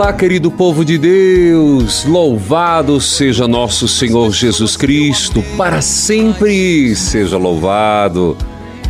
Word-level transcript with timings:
Olá, 0.00 0.14
querido 0.14 0.50
povo 0.50 0.82
de 0.82 0.96
Deus, 0.96 2.06
louvado 2.06 2.98
seja 3.02 3.46
nosso 3.46 3.86
Senhor 3.86 4.32
Jesus 4.32 4.74
Cristo, 4.74 5.44
para 5.58 5.82
sempre 5.82 6.96
seja 6.96 7.36
louvado. 7.36 8.34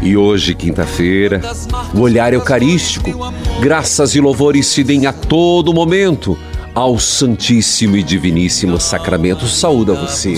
E 0.00 0.16
hoje, 0.16 0.54
quinta-feira, 0.54 1.42
o 1.92 2.02
olhar 2.02 2.32
eucarístico, 2.32 3.10
graças 3.60 4.14
e 4.14 4.20
louvores 4.20 4.66
se 4.66 4.84
deem 4.84 5.06
a 5.06 5.12
todo 5.12 5.74
momento 5.74 6.38
ao 6.72 6.96
Santíssimo 6.96 7.96
e 7.96 8.04
Diviníssimo 8.04 8.78
Sacramento. 8.78 9.48
Saúde 9.48 9.90
a 9.90 9.94
você, 9.94 10.34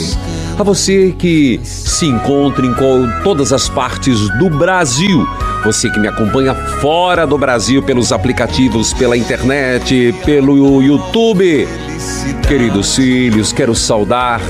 a 0.63 0.65
você 0.65 1.13
que 1.19 1.61
se 1.65 2.07
encontra 2.07 2.65
em 2.65 2.73
todas 3.25 3.53
as 3.53 3.69
partes 3.69 4.31
do 4.39 4.49
Brasil 4.49 5.27
você 5.65 5.89
que 5.89 5.99
me 5.99 6.09
acompanha 6.09 6.55
fora 6.55 7.25
do 7.25 7.39
Brasil 7.39 7.83
pelos 7.85 8.11
aplicativos, 8.11 8.93
pela 8.93 9.17
internet, 9.17 10.13
pelo 10.25 10.83
YouTube. 10.83 11.69
Queridos 12.47 12.97
filhos, 12.97 13.53
quero 13.53 13.75
saudar 13.75 14.41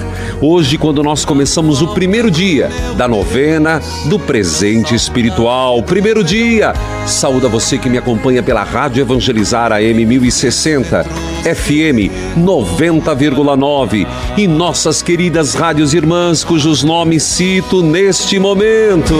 hoje, 0.41 0.77
quando 0.77 1.03
nós 1.03 1.25
começamos 1.25 1.83
o 1.83 1.89
primeiro 1.95 2.31
dia 2.31 2.69
da 2.97 3.07
novena 3.07 3.81
do 4.07 4.19
presente 4.19 4.95
espiritual. 4.95 5.83
Primeiro 5.83 6.25
dia, 6.25 6.73
saúda 7.07 7.49
você 7.49 7.79
que 7.79 7.89
me 7.89 7.99
acompanha 7.99 8.43
pela 8.43 8.65
Rádio 8.65 9.03
Evangelizar 9.03 9.71
AM 9.73 10.05
1060, 10.05 11.05
FM 11.43 12.11
90,9 12.39 14.07
e 14.37 14.49
nossas 14.49 15.03
queridas 15.03 15.55
rádios 15.55 15.95
irmãs, 15.95 16.43
cujos 16.43 16.83
nomes 16.83 17.23
cito 17.23 17.83
neste 17.83 18.39
momento. 18.39 19.15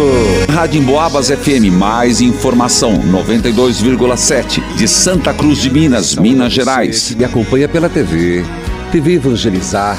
Rádio 0.53 0.81
Emboabas 0.81 1.29
FM, 1.29 1.73
mais 1.73 2.21
informação 2.21 3.01
92,7 3.01 4.61
de 4.75 4.89
Santa 4.89 5.33
Cruz 5.33 5.61
de 5.61 5.71
Minas, 5.71 6.17
Minas 6.17 6.53
Gerais. 6.53 7.15
Me 7.15 7.25
acompanha 7.25 7.69
pela 7.69 7.89
TV 7.89 8.22
TV 8.93 9.15
Evangelizar, 9.15 9.99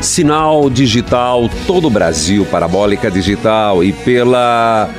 sinal 0.00 0.68
digital 0.68 1.48
todo 1.68 1.86
o 1.86 1.90
Brasil, 1.90 2.44
parabólica 2.46 3.08
digital 3.08 3.84
e 3.84 3.92
pela 3.92 4.90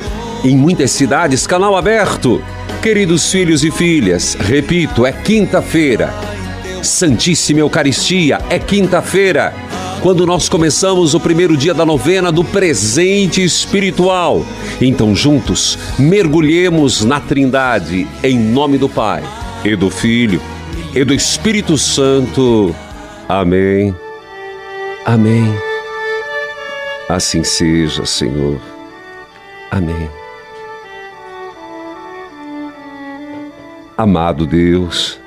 em 0.42 0.56
muitas 0.56 0.90
cidades 0.90 1.46
canal 1.46 1.76
aberto. 1.76 2.42
Queridos 2.80 3.30
filhos 3.30 3.62
e 3.62 3.70
filhas, 3.70 4.38
repito, 4.40 5.04
é 5.04 5.12
quinta-feira. 5.12 6.14
Santíssima 6.82 7.60
Eucaristia, 7.60 8.38
é 8.48 8.58
quinta-feira, 8.58 9.52
quando 10.00 10.24
nós 10.24 10.48
começamos 10.48 11.14
o 11.14 11.20
primeiro 11.20 11.58
dia 11.58 11.74
da 11.74 11.84
novena 11.84 12.32
do 12.32 12.42
presente 12.42 13.44
espiritual. 13.44 14.46
Então, 14.80 15.14
juntos, 15.14 15.78
mergulhemos 15.98 17.04
na 17.04 17.20
Trindade, 17.20 18.06
em 18.22 18.38
nome 18.38 18.78
do 18.78 18.88
Pai, 18.88 19.22
e 19.64 19.74
do 19.76 19.90
Filho, 19.90 20.40
e 20.96 21.04
do 21.04 21.12
Espírito 21.12 21.76
Santo. 21.76 22.74
Amém. 23.28 23.94
Amém. 25.04 25.54
Assim 27.06 27.44
seja, 27.44 28.06
Senhor. 28.06 28.58
Amém. 29.70 30.08
Amado 33.94 34.46
Deus, 34.46 35.20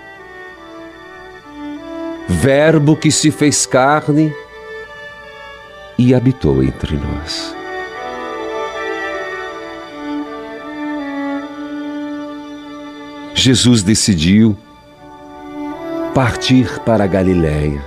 Verbo 2.28 2.96
que 2.96 3.12
se 3.12 3.31
fez 3.31 3.66
carne 3.66 4.34
e 5.97 6.13
habitou 6.13 6.63
entre 6.63 6.96
nós. 6.96 7.56
Jesus 13.36 13.81
decidiu 13.81 14.56
partir 16.13 16.79
para 16.79 17.05
Galiléia. 17.05 17.83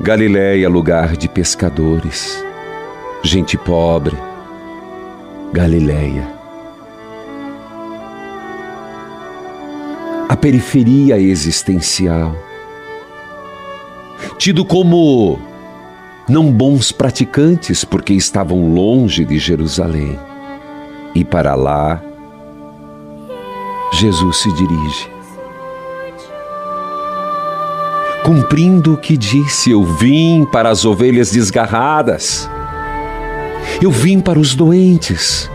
Galiléia, 0.00 0.68
lugar 0.68 1.16
de 1.16 1.28
pescadores, 1.28 2.44
gente 3.22 3.56
pobre. 3.56 4.16
Galiléia. 5.52 6.28
A 10.28 10.36
periferia 10.36 11.18
existencial. 11.18 12.36
Tido 14.38 14.64
como 14.64 15.38
não 16.28 16.52
bons 16.52 16.92
praticantes 16.92 17.84
porque 17.84 18.12
estavam 18.12 18.72
longe 18.72 19.24
de 19.24 19.38
Jerusalém. 19.38 20.18
E 21.14 21.24
para 21.24 21.54
lá, 21.54 22.00
Jesus 23.92 24.36
se 24.36 24.52
dirige 24.54 25.19
cumprindo 28.30 28.94
o 28.94 28.96
que 28.96 29.16
disse: 29.16 29.72
Eu 29.72 29.82
vim 29.82 30.44
para 30.44 30.70
as 30.70 30.84
ovelhas 30.84 31.32
desgarradas, 31.32 32.48
eu 33.82 33.90
vim 33.90 34.20
para 34.20 34.38
os 34.38 34.54
doentes. 34.54 35.50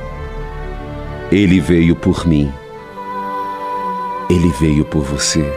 Ele 1.32 1.62
veio 1.62 1.96
por 1.96 2.28
mim, 2.28 2.52
ele 4.30 4.52
veio 4.60 4.84
por 4.84 5.04
você, 5.04 5.50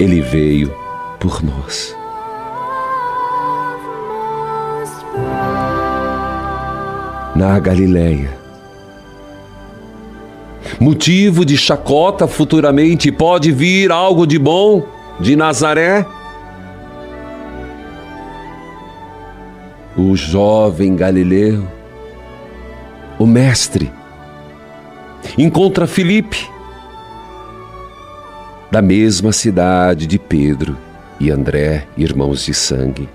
ele 0.00 0.22
veio 0.22 0.74
por 1.20 1.42
nós. 1.42 1.94
Na 7.36 7.58
Galileia, 7.58 8.38
motivo 10.80 11.44
de 11.44 11.58
chacota 11.58 12.26
futuramente, 12.26 13.12
pode 13.12 13.52
vir 13.52 13.92
algo 13.92 14.26
de 14.26 14.38
bom? 14.38 14.93
De 15.20 15.36
Nazaré, 15.36 16.04
o 19.96 20.16
jovem 20.16 20.96
Galileu, 20.96 21.66
o 23.18 23.26
mestre, 23.26 23.92
encontra 25.38 25.86
Filipe, 25.86 26.48
da 28.70 28.82
mesma 28.82 29.32
cidade 29.32 30.06
de 30.06 30.18
Pedro 30.18 30.76
e 31.20 31.30
André, 31.30 31.86
irmãos 31.96 32.44
de 32.44 32.52
sangue. 32.52 33.08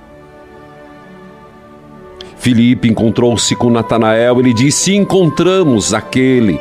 Filipe 2.38 2.88
encontrou-se 2.88 3.54
com 3.58 3.70
Natanael 3.70 4.40
e 4.40 4.44
lhe 4.44 4.54
disse: 4.54 4.96
Encontramos 4.96 5.94
aquele 5.94 6.58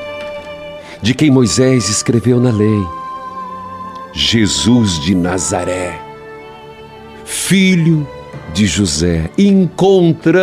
de 1.01 1.15
quem 1.15 1.31
Moisés 1.31 1.89
escreveu 1.89 2.41
na 2.41 2.51
lei 2.51 2.98
Jesus 4.21 4.99
de 4.99 5.15
Nazaré, 5.15 5.97
filho 7.25 8.05
de 8.53 8.67
José. 8.67 9.31
Encontramos. 9.39 10.37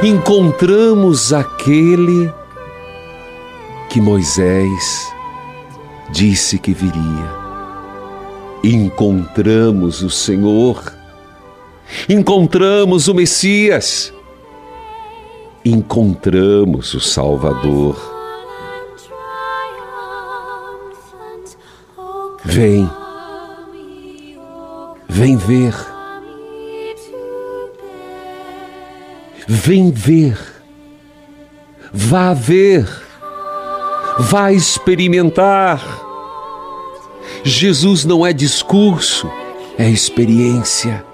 Encontramos 0.00 1.32
aquele 1.32 2.32
que 3.90 4.00
Moisés 4.00 5.12
disse 6.10 6.56
que 6.56 6.72
viria. 6.72 7.34
Encontramos 8.62 10.04
o 10.04 10.10
Senhor. 10.10 10.94
Encontramos 12.08 13.08
o 13.08 13.14
Messias. 13.14 14.14
Encontramos 15.64 16.94
o 16.94 17.00
Salvador. 17.00 18.17
Vem, 22.60 22.90
vem 25.08 25.36
ver, 25.36 25.72
vem 29.46 29.92
ver, 29.92 30.36
vá 31.92 32.34
ver, 32.34 32.84
vá 34.18 34.50
experimentar. 34.50 35.80
Jesus 37.44 38.04
não 38.04 38.26
é 38.26 38.32
discurso, 38.32 39.30
é 39.78 39.88
experiência. 39.88 41.04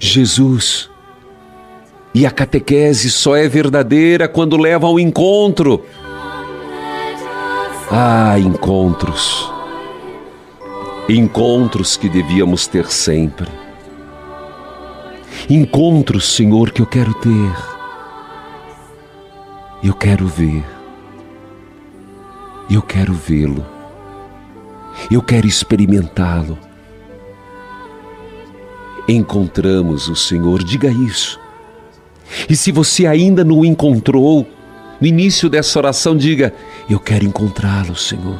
Jesus 0.00 0.90
e 2.12 2.26
a 2.26 2.32
catequese 2.32 3.12
só 3.12 3.36
é 3.36 3.46
verdadeira 3.46 4.26
quando 4.26 4.56
leva 4.56 4.88
ao 4.88 4.98
encontro 4.98 5.84
ah, 7.90 8.38
encontros. 8.38 9.50
Encontros 11.08 11.96
que 11.96 12.08
devíamos 12.08 12.66
ter 12.66 12.86
sempre. 12.90 13.48
Encontros, 15.48 16.34
Senhor, 16.34 16.72
que 16.72 16.82
eu 16.82 16.86
quero 16.86 17.14
ter. 17.14 17.56
Eu 19.82 19.94
quero 19.94 20.26
ver. 20.26 20.64
Eu 22.68 22.82
quero 22.82 23.14
vê-lo. 23.14 23.64
Eu 25.10 25.22
quero 25.22 25.46
experimentá-lo. 25.46 26.58
Encontramos 29.08 30.08
o 30.08 30.16
Senhor, 30.16 30.64
diga 30.64 30.88
isso. 30.88 31.38
E 32.48 32.56
se 32.56 32.72
você 32.72 33.06
ainda 33.06 33.44
não 33.44 33.60
o 33.60 33.64
encontrou, 33.64 34.44
no 35.00 35.06
início 35.06 35.48
dessa 35.48 35.78
oração, 35.78 36.16
diga: 36.16 36.52
Eu 36.88 37.00
quero 37.00 37.24
encontrá-lo, 37.24 37.96
Senhor. 37.96 38.38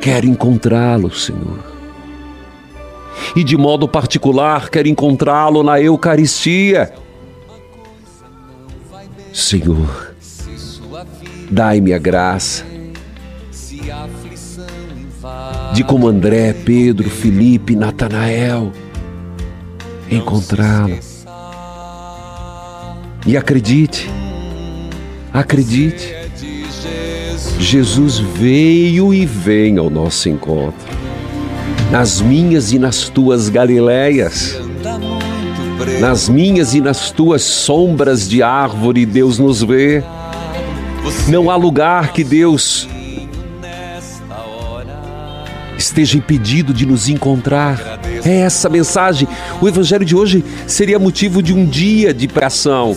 Quero 0.00 0.26
encontrá-lo, 0.26 1.10
Senhor. 1.10 1.58
E 3.34 3.42
de 3.42 3.56
modo 3.56 3.88
particular, 3.88 4.70
quero 4.70 4.86
encontrá-lo 4.86 5.64
na 5.64 5.80
Eucaristia. 5.80 6.92
Senhor, 9.32 10.14
dai-me 11.50 11.92
a 11.92 11.98
graça 11.98 12.64
de 15.72 15.84
como 15.84 16.08
André, 16.08 16.52
Pedro, 16.52 17.10
Felipe, 17.10 17.76
Natanael, 17.76 18.72
encontrá-lo. 20.10 20.98
E 23.26 23.36
acredite, 23.36 24.08
Acredite, 25.32 26.17
Jesus 27.70 28.18
veio 28.18 29.12
e 29.12 29.26
vem 29.26 29.76
ao 29.76 29.90
nosso 29.90 30.26
encontro. 30.26 30.88
Nas 31.90 32.18
minhas 32.18 32.72
e 32.72 32.78
nas 32.78 33.10
tuas 33.10 33.50
Galileias, 33.50 34.58
nas 36.00 36.30
minhas 36.30 36.72
e 36.72 36.80
nas 36.80 37.10
tuas 37.10 37.42
sombras 37.42 38.26
de 38.26 38.42
árvore, 38.42 39.04
Deus 39.04 39.38
nos 39.38 39.62
vê. 39.62 40.02
Não 41.28 41.50
há 41.50 41.56
lugar 41.56 42.14
que 42.14 42.24
Deus 42.24 42.88
esteja 45.76 46.16
impedido 46.16 46.72
de 46.72 46.86
nos 46.86 47.06
encontrar. 47.06 48.00
É 48.24 48.38
essa 48.40 48.70
mensagem. 48.70 49.28
O 49.60 49.68
evangelho 49.68 50.06
de 50.06 50.16
hoje 50.16 50.42
seria 50.66 50.98
motivo 50.98 51.42
de 51.42 51.52
um 51.52 51.66
dia 51.66 52.14
de 52.14 52.26
pregação 52.28 52.96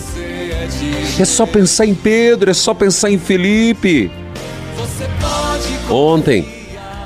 é 1.18 1.24
só 1.26 1.44
pensar 1.44 1.84
em 1.84 1.94
Pedro, 1.94 2.50
é 2.50 2.54
só 2.54 2.72
pensar 2.72 3.10
em 3.10 3.18
Felipe. 3.18 4.10
Ontem, 5.92 6.48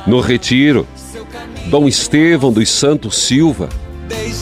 no 0.07 0.21
retiro, 0.21 0.87
Dom 1.67 1.89
Estevão 1.89 2.53
dos 2.53 2.71
Santos 2.71 3.19
Silva 3.19 3.69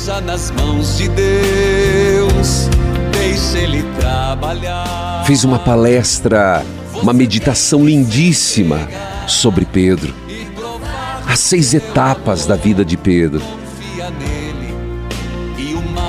deixa 0.04 0.20
nas 0.20 0.50
mãos 0.50 0.98
de 0.98 1.08
Deus, 1.08 2.68
deixa 3.10 3.58
ele 3.58 3.82
trabalhar. 3.98 5.24
Fez 5.26 5.44
uma 5.44 5.58
palestra, 5.58 6.62
uma 7.02 7.14
meditação 7.14 7.86
lindíssima 7.86 8.86
sobre 9.26 9.64
Pedro. 9.64 10.14
As 11.26 11.40
seis 11.40 11.72
etapas 11.72 12.44
da 12.44 12.54
vida 12.54 12.84
de 12.84 12.98
Pedro. 12.98 13.42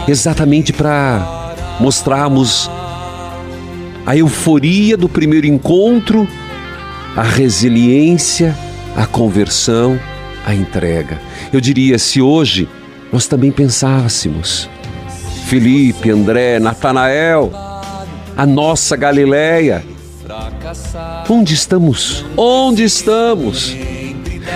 Exatamente 0.10 0.74
para 0.74 1.56
mostrarmos 1.80 2.70
a 4.06 4.18
euforia 4.18 4.98
do 4.98 5.08
primeiro 5.08 5.48
encontro, 5.48 6.28
a 7.16 7.24
resiliência, 7.24 8.56
a 8.96 9.06
conversão, 9.06 10.00
a 10.46 10.54
entrega. 10.54 11.20
Eu 11.52 11.62
diria, 11.62 11.98
se 11.98 12.22
hoje 12.22 12.68
nós 13.12 13.26
também 13.28 13.52
pensássemos, 13.52 14.70
Felipe, 15.48 16.12
André, 16.12 16.60
Natanael, 16.60 17.52
a 18.36 18.46
nossa 18.46 18.96
Galileia, 18.96 19.84
onde 21.30 21.54
estamos? 21.54 22.26
Onde 22.36 22.84
estamos? 22.84 23.76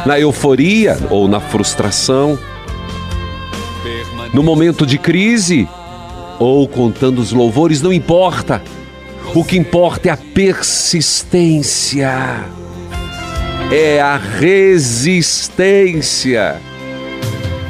Na 0.06 0.20
euforia 0.20 0.98
ou 1.10 1.28
na 1.28 1.40
frustração? 1.40 2.38
No 4.34 4.44
momento 4.44 4.86
de 4.86 4.98
crise 4.98 5.68
ou 6.38 6.68
contando 6.68 7.20
os 7.20 7.32
louvores, 7.32 7.82
não 7.82 7.92
importa. 7.92 8.62
O 9.36 9.44
que 9.44 9.58
importa 9.58 10.10
é 10.10 10.12
a 10.12 10.18
persistência, 10.18 12.10
é 13.72 14.02
a 14.02 14.18
resistência, 14.18 15.40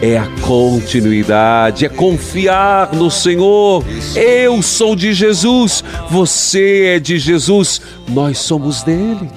é 0.01 0.17
a 0.17 0.25
continuidade, 0.41 1.85
é 1.85 1.89
confiar 1.89 2.93
no 2.93 3.11
Senhor. 3.11 3.83
Eu 4.15 4.61
sou 4.61 4.95
de 4.95 5.13
Jesus, 5.13 5.83
você 6.09 6.95
é 6.95 6.99
de 6.99 7.19
Jesus, 7.19 7.81
nós 8.07 8.39
somos 8.39 8.81
dele. 8.81 9.29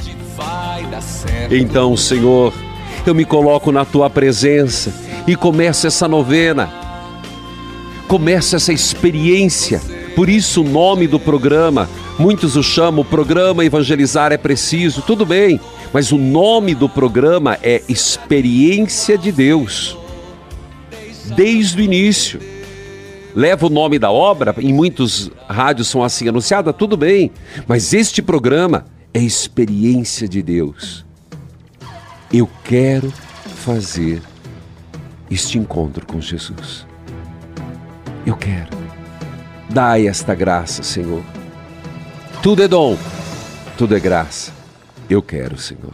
Então, 1.50 1.97
Senhor, 1.97 2.55
eu 3.05 3.17
me 3.17 3.25
coloco 3.25 3.73
na 3.73 3.85
tua 3.85 4.09
presença 4.09 4.95
e 5.26 5.35
começo 5.35 5.88
essa 5.88 6.07
novena, 6.07 6.73
começo 8.07 8.55
essa 8.55 8.73
experiência. 8.73 9.83
Por 10.14 10.29
isso, 10.29 10.61
o 10.62 10.69
nome 10.69 11.09
do 11.09 11.19
programa 11.19 11.88
Muitos 12.23 12.55
o 12.55 12.62
chamam, 12.62 13.05
programa 13.05 13.64
Evangelizar 13.64 14.31
é 14.31 14.37
Preciso, 14.37 15.02
tudo 15.02 15.26
bem, 15.26 15.61
mas 15.93 16.12
o 16.12 16.17
nome 16.17 16.73
do 16.73 16.88
programa 16.88 17.59
é 17.61 17.83
Experiência 17.88 19.19
de 19.19 19.33
Deus. 19.33 19.99
Desde 21.35 21.81
o 21.81 21.85
início. 21.85 22.38
Leva 23.35 23.67
o 23.67 23.69
nome 23.69 23.99
da 23.99 24.12
obra, 24.12 24.55
em 24.61 24.73
muitos 24.73 25.33
rádios 25.49 25.88
são 25.88 26.05
assim 26.05 26.29
anunciadas, 26.29 26.76
tudo 26.79 26.97
bem, 26.97 27.33
mas 27.67 27.93
este 27.93 28.23
programa 28.23 28.85
é 29.12 29.19
Experiência 29.19 30.29
de 30.29 30.45
Deus. 30.45 31.05
Eu 32.33 32.49
quero 32.62 33.12
fazer 33.64 34.23
este 35.29 35.59
encontro 35.59 36.07
com 36.07 36.21
Jesus. 36.21 36.87
Eu 38.25 38.37
quero. 38.37 38.71
Dai 39.69 40.07
esta 40.07 40.37
graça, 40.37 40.85
Senhor. 40.85 41.25
Tudo 42.43 42.61
é 42.61 42.67
dom, 42.67 42.99
tudo 43.79 43.97
é 43.97 44.01
graça. 44.01 44.53
Eu 45.09 45.23
quero, 45.23 45.57
Senhor. 45.57 45.93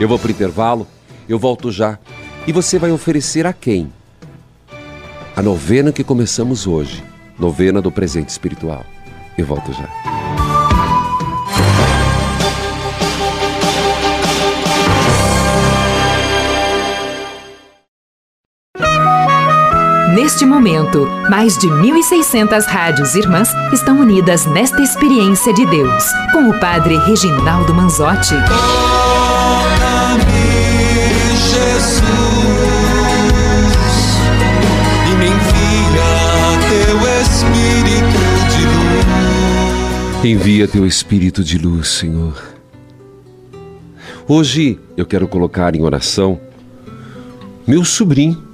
Eu 0.00 0.08
vou 0.08 0.18
para 0.18 0.28
o 0.28 0.30
intervalo, 0.30 0.86
eu 1.28 1.38
volto 1.38 1.70
já. 1.70 1.98
E 2.46 2.52
você 2.52 2.78
vai 2.78 2.90
oferecer 2.90 3.46
a 3.46 3.52
quem? 3.52 3.92
A 5.36 5.42
novena 5.42 5.92
que 5.92 6.02
começamos 6.02 6.66
hoje, 6.66 7.04
novena 7.38 7.82
do 7.82 7.92
presente 7.92 8.30
espiritual. 8.30 8.86
Eu 9.36 9.44
volto 9.44 9.70
já. 9.74 10.11
Neste 20.12 20.44
momento, 20.44 21.08
mais 21.30 21.56
de 21.56 21.66
1.600 21.68 22.66
rádios 22.66 23.14
irmãs 23.14 23.48
estão 23.72 23.98
unidas 23.98 24.44
nesta 24.44 24.82
experiência 24.82 25.54
de 25.54 25.64
Deus, 25.64 26.04
com 26.32 26.50
o 26.50 26.60
Padre 26.60 26.98
Reginaldo 26.98 27.72
Manzotti. 27.72 28.34
Jesus, 31.48 32.02
e 35.10 35.14
me 35.16 35.28
envia 35.28 36.04
teu 36.68 36.98
Espírito 37.22 38.20
de 38.50 38.64
luz. 38.66 40.24
Envia 40.24 40.68
teu 40.68 40.86
Espírito 40.86 41.42
de 41.42 41.56
luz, 41.56 41.88
Senhor. 41.88 42.34
Hoje 44.28 44.78
eu 44.94 45.06
quero 45.06 45.26
colocar 45.26 45.74
em 45.74 45.82
oração 45.82 46.38
meu 47.66 47.82
sobrinho 47.82 48.51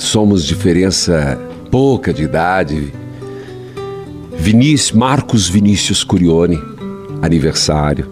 Somos 0.00 0.46
diferença 0.46 1.38
pouca 1.70 2.10
de 2.10 2.22
idade. 2.22 2.90
Vinícius, 4.32 4.92
Marcos 4.92 5.46
Vinícius 5.46 6.02
Curione, 6.02 6.58
aniversário. 7.20 8.10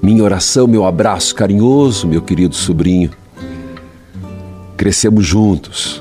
Minha 0.00 0.22
oração, 0.22 0.68
meu 0.68 0.86
abraço 0.86 1.34
carinhoso, 1.34 2.06
meu 2.06 2.22
querido 2.22 2.54
sobrinho. 2.54 3.10
Crescemos 4.76 5.26
juntos. 5.26 6.00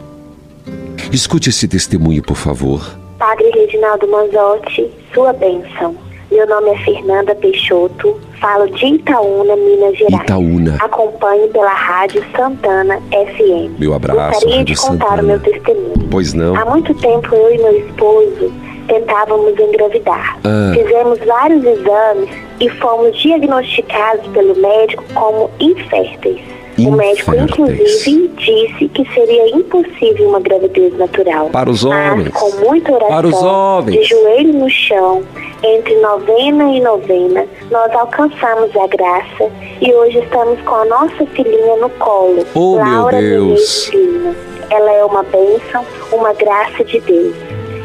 Escute 1.12 1.50
esse 1.50 1.68
testemunho, 1.68 2.22
por 2.22 2.38
favor. 2.38 2.96
Padre 3.18 3.50
Reginaldo 3.50 4.08
Manzotti, 4.08 4.92
sua 5.12 5.34
bênção. 5.34 5.98
Meu 6.32 6.48
nome 6.48 6.70
é 6.70 6.78
Fernanda 6.86 7.34
Peixoto, 7.34 8.22
falo 8.46 8.70
de 8.70 8.86
Itaúna, 8.86 9.56
Minas 9.56 9.98
Gerais. 9.98 10.22
Itaúna. 10.22 10.78
Acompanho 10.80 11.48
pela 11.48 11.74
Rádio 11.74 12.24
Santana 12.36 13.02
FM. 13.10 13.80
Meu 13.80 13.96
abraço, 13.96 14.34
Gostaria 14.34 14.58
Rádio 14.58 14.76
de 14.76 14.82
contar 14.82 15.06
Santana. 15.06 15.24
o 15.24 15.26
meu 15.26 15.40
testemunho. 15.40 16.08
Pois 16.12 16.34
não? 16.36 16.56
Há 16.56 16.66
muito 16.66 16.94
tempo 16.94 17.34
eu 17.34 17.56
e 17.56 17.58
meu 17.58 17.80
esposo 17.80 18.54
tentávamos 18.88 19.60
engravidar. 19.60 20.38
Ah. 20.44 20.74
Fizemos 20.76 21.18
vários 21.26 21.64
exames 21.64 22.30
e 22.60 22.70
fomos 22.70 23.20
diagnosticados 23.20 24.28
pelo 24.28 24.56
médico 24.56 25.04
como 25.16 25.50
inférteis. 25.60 26.40
O 26.78 26.92
médico, 26.92 27.34
inclusive, 27.36 28.28
disse 28.38 28.88
que 28.90 29.08
seria 29.14 29.48
impossível 29.56 30.28
uma 30.30 30.40
gravidez 30.40 30.98
natural. 30.98 31.50
Para 31.50 31.70
os 31.70 31.86
homens. 31.86 32.30
Mas, 32.34 32.42
com 32.42 32.66
muita 32.66 32.92
oração, 32.94 33.16
Para 33.16 33.28
os 33.28 33.42
homens. 33.44 33.98
de 34.00 34.04
joelho 34.04 34.54
no 34.54 34.70
chão, 34.70 35.24
entre 35.64 35.96
novena 36.02 36.66
e 36.72 36.82
novena, 36.82 37.46
nós 37.72 37.92
alcançamos 37.94 38.76
a 38.76 38.88
graça 38.88 39.50
e 39.82 39.94
hoje 39.94 40.20
estamos 40.20 40.60
com 40.62 40.76
a 40.76 40.86
nossa 40.86 41.26
filhinha 41.28 41.78
no 41.78 41.90
colo, 41.92 42.46
Oh, 42.54 42.76
meu 42.76 42.86
Laura 42.86 43.20
Deus. 43.22 43.90
Menezes 43.90 43.90
Lima. 43.94 44.36
Ela 44.70 44.92
é 44.94 45.06
uma 45.06 45.24
bênção, 45.24 45.86
uma 46.12 46.34
graça 46.34 46.84
de 46.84 47.00
Deus. 47.02 47.36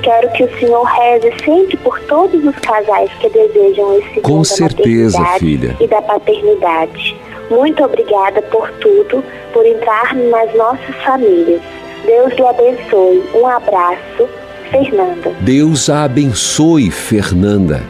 Quero 0.02 0.30
que 0.32 0.44
o 0.44 0.59
Senhor 0.59 0.82
reze 0.82 1.30
sempre 1.44 1.76
por 1.76 2.00
todos 2.04 2.42
os 2.42 2.56
casais 2.56 3.11
que 3.20 3.28
desejam 3.28 3.99
esse 3.99 4.20
Com 4.23 4.42
certeza, 4.42 5.23
filha. 5.38 5.76
e 5.78 5.87
da 5.87 6.00
paternidade. 6.00 7.14
Muito 7.50 7.83
obrigada 7.83 8.40
por 8.42 8.71
tudo, 8.80 9.25
por 9.52 9.66
entrar 9.66 10.14
nas 10.14 10.54
nossas 10.54 10.95
famílias. 11.04 11.61
Deus 12.07 12.33
lhe 12.35 12.47
abençoe. 12.47 13.23
Um 13.35 13.47
abraço, 13.47 14.28
Fernanda. 14.71 15.33
Deus 15.40 15.90
a 15.90 16.04
abençoe, 16.04 16.90
Fernanda. 16.90 17.83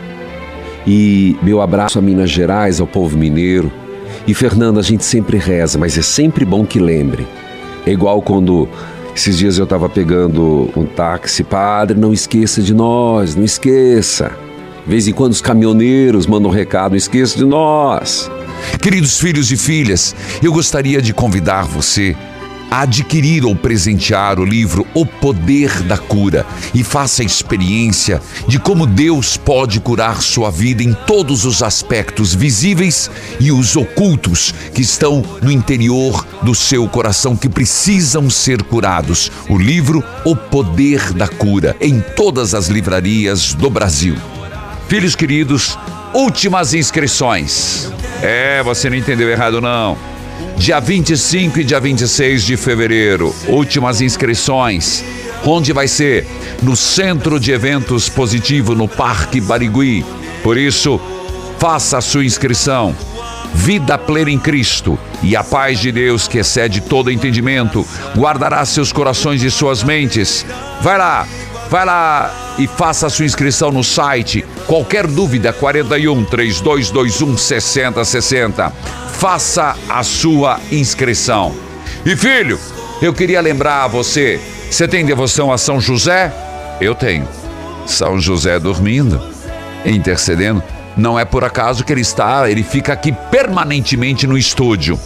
E 0.87 1.37
meu 1.43 1.61
abraço 1.61 1.99
a 1.99 2.03
Minas 2.03 2.31
Gerais, 2.31 2.81
ao 2.81 2.87
povo 2.87 3.19
mineiro. 3.19 3.71
E 4.27 4.33
Fernanda, 4.33 4.81
a 4.81 4.83
gente 4.83 5.05
sempre 5.05 5.37
reza, 5.37 5.79
mas 5.79 5.97
é 5.97 6.03
sempre 6.03 6.45
bom 6.45 6.65
que 6.65 6.79
lembre. 6.79 7.27
É 7.87 7.91
igual 7.91 8.23
quando 8.23 8.69
esses 9.15 9.37
dias 9.37 9.59
eu 9.59 9.65
estava 9.65 9.89
pegando 9.89 10.71
um 10.75 10.87
táxi, 10.87 11.45
padre, 11.45 11.99
não 11.99 12.13
esqueça 12.13 12.63
de 12.63 12.73
nós, 12.73 13.35
não 13.35 13.45
esqueça. 13.45 14.33
De 14.85 14.91
vez 14.91 15.07
em 15.07 15.13
quando 15.13 15.33
os 15.33 15.43
caminhoneiros 15.43 16.27
mandam 16.27 16.51
um 16.51 16.55
recado, 16.55 16.93
não 16.93 16.97
esqueça 16.97 17.37
de 17.37 17.45
nós. 17.45 18.31
Queridos 18.81 19.19
filhos 19.19 19.51
e 19.51 19.57
filhas, 19.57 20.15
eu 20.43 20.53
gostaria 20.53 21.03
de 21.03 21.13
convidar 21.13 21.65
você 21.65 22.17
a 22.71 22.83
adquirir 22.83 23.45
ou 23.45 23.55
presentear 23.55 24.39
o 24.39 24.45
livro 24.45 24.87
O 24.95 25.05
Poder 25.05 25.83
da 25.83 25.99
Cura 25.99 26.47
e 26.73 26.85
faça 26.85 27.23
a 27.23 27.25
experiência 27.25 28.23
de 28.47 28.59
como 28.59 28.87
Deus 28.87 29.37
pode 29.37 29.81
curar 29.81 30.23
sua 30.23 30.51
vida 30.51 30.83
em 30.83 30.95
todos 31.07 31.45
os 31.45 31.63
aspectos 31.63 32.33
visíveis 32.33 33.11
e 33.41 33.51
os 33.51 33.75
ocultos 33.75 34.55
que 34.73 34.83
estão 34.83 35.25
no 35.43 35.51
interior 35.51 36.25
do 36.43 36.55
seu 36.55 36.89
coração 36.89 37.37
que 37.37 37.49
precisam 37.49 38.31
ser 38.31 38.63
curados. 38.63 39.33
O 39.49 39.59
livro 39.59 40.05
O 40.25 40.37
Poder 40.37 41.13
da 41.13 41.27
Cura 41.27 41.77
em 41.81 42.01
todas 42.01 42.55
as 42.55 42.69
livrarias 42.69 43.53
do 43.53 43.69
Brasil. 43.69 44.17
Filhos 44.89 45.17
queridos, 45.17 45.77
últimas 46.15 46.75
inscrições. 46.75 47.91
É, 48.23 48.63
você 48.63 48.91
não 48.91 48.97
entendeu 48.97 49.31
errado 49.31 49.61
não. 49.61 49.97
Dia 50.57 50.79
25 50.79 51.61
e 51.61 51.65
dia 51.65 51.81
26 51.81 52.45
de 52.45 52.57
fevereiro, 52.57 53.35
últimas 53.49 54.01
inscrições. 54.01 55.05
Onde 55.45 55.73
vai 55.73 55.89
ser? 55.89 56.27
No 56.63 56.77
Centro 56.77 57.41
de 57.41 57.51
Eventos 57.51 58.09
Positivo, 58.09 58.75
no 58.75 58.87
Parque 58.87 59.41
Barigui. 59.41 60.05
Por 60.43 60.59
isso, 60.59 61.01
faça 61.59 61.99
a 61.99 62.01
sua 62.03 62.25
inscrição. 62.25 62.95
Vida 63.55 63.99
plena 63.99 64.31
em 64.31 64.39
Cristo 64.39 64.99
e 65.23 65.35
a 65.35 65.43
paz 65.43 65.79
de 65.81 65.91
Deus 65.91 66.29
que 66.29 66.39
excede 66.39 66.81
todo 66.81 67.11
entendimento 67.11 67.87
guardará 68.17 68.65
seus 68.65 68.93
corações 68.93 69.43
e 69.43 69.51
suas 69.51 69.83
mentes. 69.83 70.47
Vai 70.83 70.97
lá, 70.99 71.27
vai 71.71 71.85
lá 71.87 72.35
e 72.59 72.67
faça 72.67 73.07
a 73.07 73.11
sua 73.11 73.25
inscrição 73.25 73.71
no 73.71 73.85
site. 73.85 74.45
Qualquer 74.67 75.07
dúvida, 75.07 75.53
41 75.53 76.25
3221 76.25 77.37
6060. 77.39 78.71
Faça 79.13 79.77
a 79.89 80.03
sua 80.03 80.59
inscrição. 80.73 81.55
E 82.05 82.17
filho, 82.17 82.59
eu 83.01 83.15
queria 83.15 83.41
lembrar 83.41 83.85
a 83.85 83.89
você: 83.89 84.41
você 84.69 84.89
tem 84.89 85.07
devoção 85.07 85.53
a 85.53 85.57
São 85.57 85.81
José? 85.81 86.33
Eu 86.81 86.95
tenho. 86.95 87.29
São 87.87 88.21
José 88.21 88.59
dormindo, 88.59 89.23
intercedendo. 89.87 90.63
Não 90.97 91.19
é 91.19 91.25
por 91.25 91.45
acaso 91.45 91.85
que 91.85 91.93
ele 91.93 92.01
está, 92.01 92.51
ele 92.51 92.65
fica 92.65 92.93
aqui 92.93 93.13
permanentemente 93.31 94.27
no 94.27 94.37
estúdio. 94.37 94.99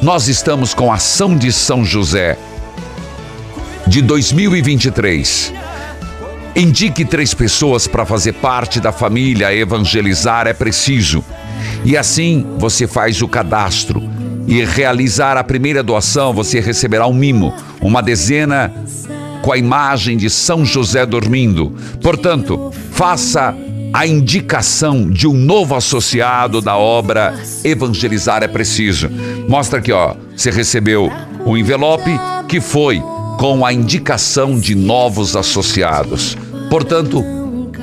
Nós 0.00 0.26
estamos 0.26 0.72
com 0.72 0.90
a 0.90 0.94
ação 0.94 1.36
de 1.36 1.52
São 1.52 1.84
José 1.84 2.38
de 3.86 4.00
2023. 4.02 5.57
Indique 6.58 7.04
três 7.04 7.32
pessoas 7.32 7.86
para 7.86 8.04
fazer 8.04 8.32
parte 8.32 8.80
da 8.80 8.90
família 8.90 9.54
evangelizar 9.54 10.48
é 10.48 10.52
preciso. 10.52 11.24
E 11.84 11.96
assim 11.96 12.44
você 12.58 12.84
faz 12.84 13.22
o 13.22 13.28
cadastro. 13.28 14.02
E 14.44 14.64
realizar 14.64 15.36
a 15.36 15.44
primeira 15.44 15.84
doação, 15.84 16.32
você 16.32 16.58
receberá 16.58 17.06
um 17.06 17.12
mimo, 17.12 17.54
uma 17.80 18.02
dezena 18.02 18.74
com 19.40 19.52
a 19.52 19.56
imagem 19.56 20.16
de 20.16 20.28
São 20.28 20.64
José 20.64 21.06
dormindo. 21.06 21.76
Portanto, 22.02 22.72
faça 22.90 23.54
a 23.92 24.04
indicação 24.04 25.08
de 25.08 25.28
um 25.28 25.34
novo 25.34 25.76
associado 25.76 26.60
da 26.60 26.76
obra 26.76 27.38
Evangelizar 27.62 28.42
é 28.42 28.48
Preciso. 28.48 29.08
Mostra 29.48 29.78
aqui, 29.78 29.92
ó, 29.92 30.16
você 30.36 30.50
recebeu 30.50 31.08
um 31.46 31.56
envelope 31.56 32.10
que 32.48 32.60
foi 32.60 33.00
com 33.38 33.64
a 33.64 33.72
indicação 33.72 34.58
de 34.58 34.74
novos 34.74 35.36
associados. 35.36 36.36
Portanto, 36.70 37.24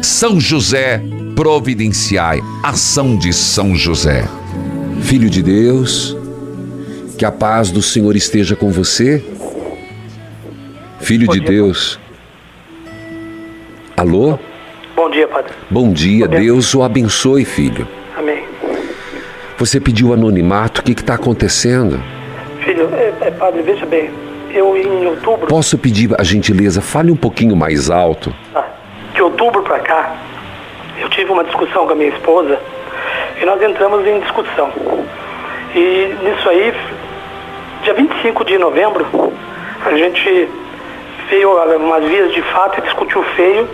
São 0.02 0.40
José 0.40 1.02
providenciai, 1.36 2.42
ação 2.64 3.18
de 3.18 3.34
São 3.34 3.76
José. 3.76 4.26
Filho 5.02 5.30
de 5.30 5.42
Deus, 5.42 6.16
que 7.18 7.26
a 7.26 7.32
paz 7.32 7.72
do 7.72 7.82
Senhor 7.82 8.16
esteja 8.16 8.56
com 8.56 8.72
você. 8.72 9.24
Filho 11.00 11.28
de 11.28 11.40
Deus. 11.40 12.00
Alô? 13.98 14.38
Bom 14.96 15.10
dia, 15.10 15.28
Padre. 15.28 15.54
Bom 15.70 15.92
dia, 15.92 16.26
Bom 16.26 16.32
dia. 16.32 16.40
Deus 16.42 16.74
o 16.74 16.84
abençoe, 16.84 17.44
filho. 17.44 17.88
Amém. 18.18 18.44
Você 19.58 19.80
pediu 19.80 20.14
anonimato, 20.14 20.82
o 20.82 20.84
que 20.84 20.92
está 20.92 21.16
acontecendo? 21.16 22.02
Filho, 22.64 22.90
é, 22.94 23.14
é, 23.22 23.32
Padre, 23.32 23.62
veja 23.62 23.86
bem. 23.86 24.10
Eu, 24.54 24.76
em 24.78 25.06
outubro, 25.06 25.48
Posso 25.48 25.78
pedir 25.78 26.10
a 26.20 26.24
gentileza, 26.24 26.82
fale 26.82 27.12
um 27.12 27.16
pouquinho 27.16 27.56
mais 27.56 27.90
alto. 27.90 28.34
tá, 28.54 28.66
outubro 29.46 29.62
pra 29.62 29.80
cá, 29.80 30.12
eu 31.00 31.08
tive 31.10 31.32
uma 31.32 31.44
discussão 31.44 31.86
com 31.86 31.94
a 31.94 31.96
minha 31.96 32.10
esposa 32.10 32.60
e 33.40 33.46
nós 33.46 33.62
entramos 33.62 34.06
em 34.08 34.20
discussão. 34.22 34.72
E 35.76 36.16
nisso 36.24 36.50
aí, 36.50 36.74
dia 37.84 37.94
25 37.94 38.44
de 38.46 38.58
novembro, 38.58 39.06
a 39.86 39.96
gente 39.96 40.50
veio 41.30 41.52
umas 41.78 42.04
vias 42.06 42.34
de 42.34 42.42
fato 42.42 42.80
e 42.80 42.82
discutiu 42.84 43.22
feio. 43.36 43.70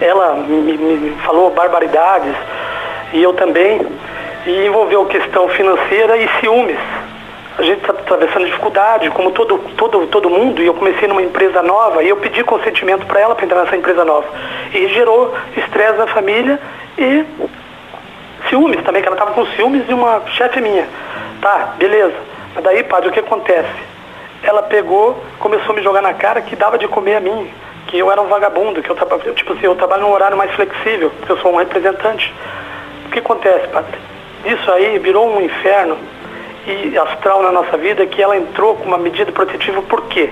Ela 0.00 0.34
me- 0.34 0.76
me 0.76 1.10
falou 1.24 1.50
barbaridades 1.50 2.34
e 3.12 3.22
eu 3.22 3.32
também. 3.32 3.80
E 4.46 4.66
envolveu 4.66 5.06
questão 5.06 5.48
financeira 5.48 6.18
e 6.18 6.28
ciúmes. 6.40 6.76
A 7.56 7.62
gente 7.62 7.80
está 7.80 7.92
atravessando 7.92 8.46
dificuldade, 8.46 9.08
como 9.10 9.30
todo, 9.30 9.58
todo, 9.76 10.06
todo 10.08 10.28
mundo, 10.28 10.60
e 10.60 10.66
eu 10.66 10.74
comecei 10.74 11.06
numa 11.06 11.22
empresa 11.22 11.62
nova 11.62 12.02
e 12.02 12.08
eu 12.08 12.16
pedi 12.16 12.42
consentimento 12.42 13.06
para 13.06 13.20
ela 13.20 13.34
para 13.34 13.44
entrar 13.44 13.62
nessa 13.62 13.76
empresa 13.76 14.04
nova. 14.04 14.26
E 14.72 14.88
gerou 14.88 15.32
estresse 15.56 15.96
na 15.96 16.08
família 16.08 16.58
e 16.98 17.24
ciúmes 18.48 18.82
também, 18.82 19.02
que 19.02 19.08
ela 19.08 19.16
estava 19.16 19.32
com 19.32 19.46
ciúmes 19.54 19.86
de 19.86 19.94
uma 19.94 20.22
chefe 20.32 20.60
minha. 20.60 20.88
Tá, 21.40 21.74
beleza. 21.76 22.14
Mas 22.56 22.64
daí, 22.64 22.82
padre, 22.82 23.10
o 23.10 23.12
que 23.12 23.20
acontece? 23.20 23.70
Ela 24.42 24.62
pegou, 24.62 25.22
começou 25.38 25.72
a 25.72 25.76
me 25.76 25.82
jogar 25.82 26.02
na 26.02 26.12
cara 26.12 26.40
que 26.42 26.56
dava 26.56 26.76
de 26.76 26.88
comer 26.88 27.16
a 27.16 27.20
mim, 27.20 27.50
que 27.86 27.96
eu 27.96 28.10
era 28.10 28.20
um 28.20 28.26
vagabundo, 28.26 28.82
que 28.82 28.90
eu, 28.90 28.96
eu 29.24 29.34
tipo 29.34 29.52
assim, 29.52 29.66
eu 29.66 29.76
trabalho 29.76 30.02
num 30.02 30.12
horário 30.12 30.36
mais 30.36 30.50
flexível, 30.52 31.10
porque 31.18 31.30
eu 31.30 31.38
sou 31.38 31.52
um 31.52 31.56
representante. 31.56 32.34
O 33.06 33.10
que 33.10 33.20
acontece, 33.20 33.68
padre? 33.68 33.96
Isso 34.44 34.70
aí 34.72 34.98
virou 34.98 35.28
um 35.28 35.40
inferno 35.40 35.96
e 36.66 36.96
astral 36.98 37.42
na 37.42 37.52
nossa 37.52 37.76
vida 37.76 38.06
que 38.06 38.22
ela 38.22 38.36
entrou 38.36 38.76
com 38.76 38.84
uma 38.84 38.98
medida 38.98 39.30
protetiva, 39.30 39.82
por 39.82 40.02
quê? 40.06 40.30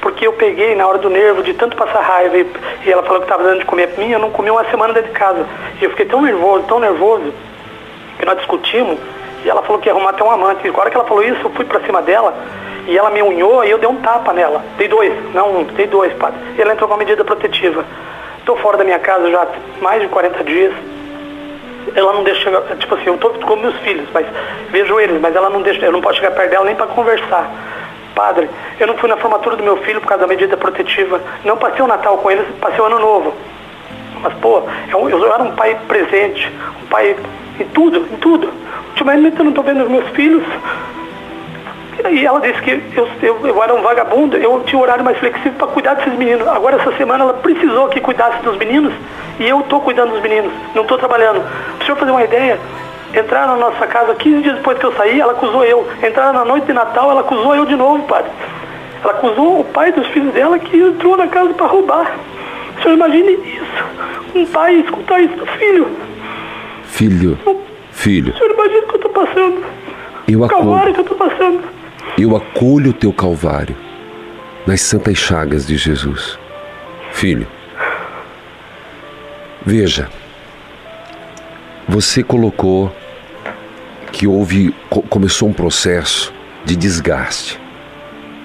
Porque 0.00 0.26
eu 0.26 0.32
peguei 0.32 0.74
na 0.74 0.86
hora 0.86 0.98
do 0.98 1.10
nervo, 1.10 1.42
de 1.42 1.54
tanto 1.54 1.76
passar 1.76 2.00
raiva, 2.00 2.36
e, 2.36 2.46
e 2.84 2.92
ela 2.92 3.02
falou 3.02 3.18
que 3.18 3.26
estava 3.26 3.42
dando 3.42 3.60
de 3.60 3.64
comer 3.64 3.88
para 3.88 4.04
mim, 4.04 4.10
eu 4.10 4.18
não 4.18 4.30
comi 4.30 4.50
uma 4.50 4.64
semana 4.64 4.92
dentro 4.92 5.10
de 5.10 5.18
casa. 5.18 5.46
E 5.80 5.84
eu 5.84 5.90
fiquei 5.90 6.06
tão 6.06 6.22
nervoso, 6.22 6.64
tão 6.66 6.80
nervoso, 6.80 7.32
que 8.18 8.24
nós 8.24 8.36
discutimos, 8.38 8.98
e 9.44 9.48
ela 9.48 9.62
falou 9.62 9.80
que 9.80 9.88
ia 9.88 9.92
arrumar 9.92 10.10
até 10.10 10.24
um 10.24 10.30
amante. 10.30 10.66
E 10.66 10.68
agora 10.68 10.90
que 10.90 10.96
ela 10.96 11.06
falou 11.06 11.22
isso, 11.22 11.40
eu 11.42 11.50
fui 11.50 11.64
para 11.64 11.80
cima 11.80 12.02
dela, 12.02 12.34
e 12.86 12.96
ela 12.96 13.10
me 13.10 13.22
unhou, 13.22 13.64
e 13.64 13.70
eu 13.70 13.78
dei 13.78 13.88
um 13.88 13.96
tapa 13.96 14.32
nela. 14.32 14.62
Dei 14.78 14.88
dois, 14.88 15.12
não 15.34 15.60
um, 15.60 15.64
dei 15.64 15.86
dois, 15.86 16.12
padre. 16.14 16.38
E 16.56 16.62
ela 16.62 16.72
entrou 16.72 16.88
com 16.88 16.94
uma 16.94 16.98
medida 16.98 17.24
protetiva. 17.24 17.84
Estou 18.38 18.56
fora 18.56 18.78
da 18.78 18.84
minha 18.84 18.98
casa 18.98 19.30
já 19.30 19.42
há 19.42 19.82
mais 19.82 20.00
de 20.00 20.08
40 20.08 20.44
dias, 20.44 20.72
ela 21.94 22.12
não 22.12 22.22
deixa, 22.22 22.50
tipo 22.78 22.94
assim, 22.94 23.06
eu 23.06 23.18
tô 23.18 23.30
com 23.30 23.56
meus 23.56 23.76
filhos, 23.78 24.08
mas 24.12 24.26
vejo 24.70 24.98
eles, 25.00 25.20
mas 25.20 25.34
ela 25.34 25.50
não 25.50 25.62
deixa, 25.62 25.84
eu 25.84 25.92
não 25.92 26.00
posso 26.00 26.16
chegar 26.16 26.32
perto 26.32 26.50
dela 26.50 26.64
nem 26.64 26.74
para 26.74 26.86
conversar. 26.86 27.50
Padre, 28.14 28.50
eu 28.78 28.86
não 28.86 28.96
fui 28.96 29.08
na 29.08 29.16
formatura 29.16 29.56
do 29.56 29.62
meu 29.62 29.76
filho 29.78 30.00
por 30.00 30.08
causa 30.08 30.26
da 30.26 30.28
medida 30.28 30.56
protetiva, 30.56 31.20
não 31.44 31.56
passei 31.56 31.82
o 31.82 31.86
Natal 31.86 32.18
com 32.18 32.30
eles, 32.30 32.46
passei 32.60 32.80
o 32.80 32.84
Ano 32.84 32.98
Novo. 32.98 33.34
Mas, 34.22 34.34
pô, 34.34 34.62
eu, 34.90 35.08
eu 35.08 35.32
era 35.32 35.42
um 35.42 35.52
pai 35.52 35.78
presente, 35.88 36.52
um 36.82 36.86
pai 36.86 37.16
em 37.58 37.64
tudo, 37.66 38.06
em 38.12 38.16
tudo. 38.16 38.50
Ultimamente 38.88 39.38
eu 39.38 39.44
não 39.44 39.50
estou 39.50 39.64
vendo 39.64 39.84
os 39.84 39.90
meus 39.90 40.08
filhos. 40.10 40.42
E 42.08 42.24
ela 42.24 42.40
disse 42.40 42.60
que 42.62 42.70
eu, 42.96 43.08
eu, 43.22 43.46
eu, 43.46 43.62
era 43.62 43.74
um 43.74 43.82
vagabundo, 43.82 44.36
eu 44.36 44.62
tinha 44.64 44.78
um 44.78 44.82
horário 44.82 45.04
mais 45.04 45.18
flexível 45.18 45.52
para 45.52 45.66
cuidar 45.68 45.94
desses 45.94 46.14
meninos. 46.14 46.46
Agora, 46.48 46.76
essa 46.76 46.92
semana, 46.96 47.24
ela 47.24 47.34
precisou 47.34 47.88
que 47.88 48.00
cuidasse 48.00 48.42
dos 48.42 48.56
meninos 48.56 48.92
e 49.38 49.48
eu 49.48 49.60
estou 49.60 49.80
cuidando 49.80 50.12
dos 50.12 50.22
meninos, 50.22 50.52
não 50.74 50.82
estou 50.82 50.98
trabalhando. 50.98 51.40
Para 51.40 51.82
o 51.82 51.84
senhor 51.84 51.96
fazer 51.98 52.10
uma 52.10 52.24
ideia, 52.24 52.58
entrar 53.14 53.46
na 53.46 53.56
nossa 53.56 53.86
casa 53.86 54.14
15 54.14 54.42
dias 54.42 54.56
depois 54.56 54.78
que 54.78 54.84
eu 54.84 54.92
saí, 54.92 55.20
ela 55.20 55.32
acusou 55.32 55.64
eu. 55.64 55.86
Entrar 56.02 56.32
na 56.32 56.44
noite 56.44 56.66
de 56.66 56.72
Natal, 56.72 57.10
ela 57.10 57.20
acusou 57.20 57.54
eu 57.54 57.64
de 57.64 57.76
novo, 57.76 58.02
padre. 58.04 58.30
Ela 59.02 59.12
acusou 59.12 59.60
o 59.60 59.64
pai 59.64 59.92
dos 59.92 60.06
filhos 60.08 60.32
dela 60.32 60.58
que 60.58 60.76
entrou 60.76 61.16
na 61.16 61.26
casa 61.26 61.52
para 61.54 61.66
roubar. 61.66 62.16
O 62.78 62.82
senhor 62.82 62.94
imagine 62.94 63.32
isso. 63.32 63.84
Um 64.34 64.46
pai 64.46 64.74
escutar 64.76 65.20
isso 65.20 65.36
do 65.36 65.46
filho. 65.46 65.88
Filho, 66.84 67.38
filho. 67.92 68.32
O 68.32 68.38
senhor 68.38 68.50
imagina 68.52 68.78
o 68.80 68.86
que 68.86 68.92
eu 68.92 68.96
estou 68.96 69.10
passando. 69.10 69.64
Eu 70.28 70.42
o 70.42 70.48
calvário 70.48 70.92
que 70.92 71.00
eu 71.00 71.04
estou 71.04 71.16
passando. 71.16 71.79
Eu 72.18 72.36
acolho 72.36 72.90
o 72.90 72.94
teu 72.94 73.12
calvário 73.12 73.76
nas 74.66 74.80
santas 74.80 75.18
chagas 75.18 75.66
de 75.66 75.76
Jesus. 75.76 76.38
Filho, 77.12 77.46
veja, 79.64 80.08
você 81.88 82.22
colocou 82.22 82.94
que 84.12 84.26
houve, 84.26 84.74
começou 85.08 85.48
um 85.48 85.52
processo 85.52 86.32
de 86.64 86.76
desgaste. 86.76 87.58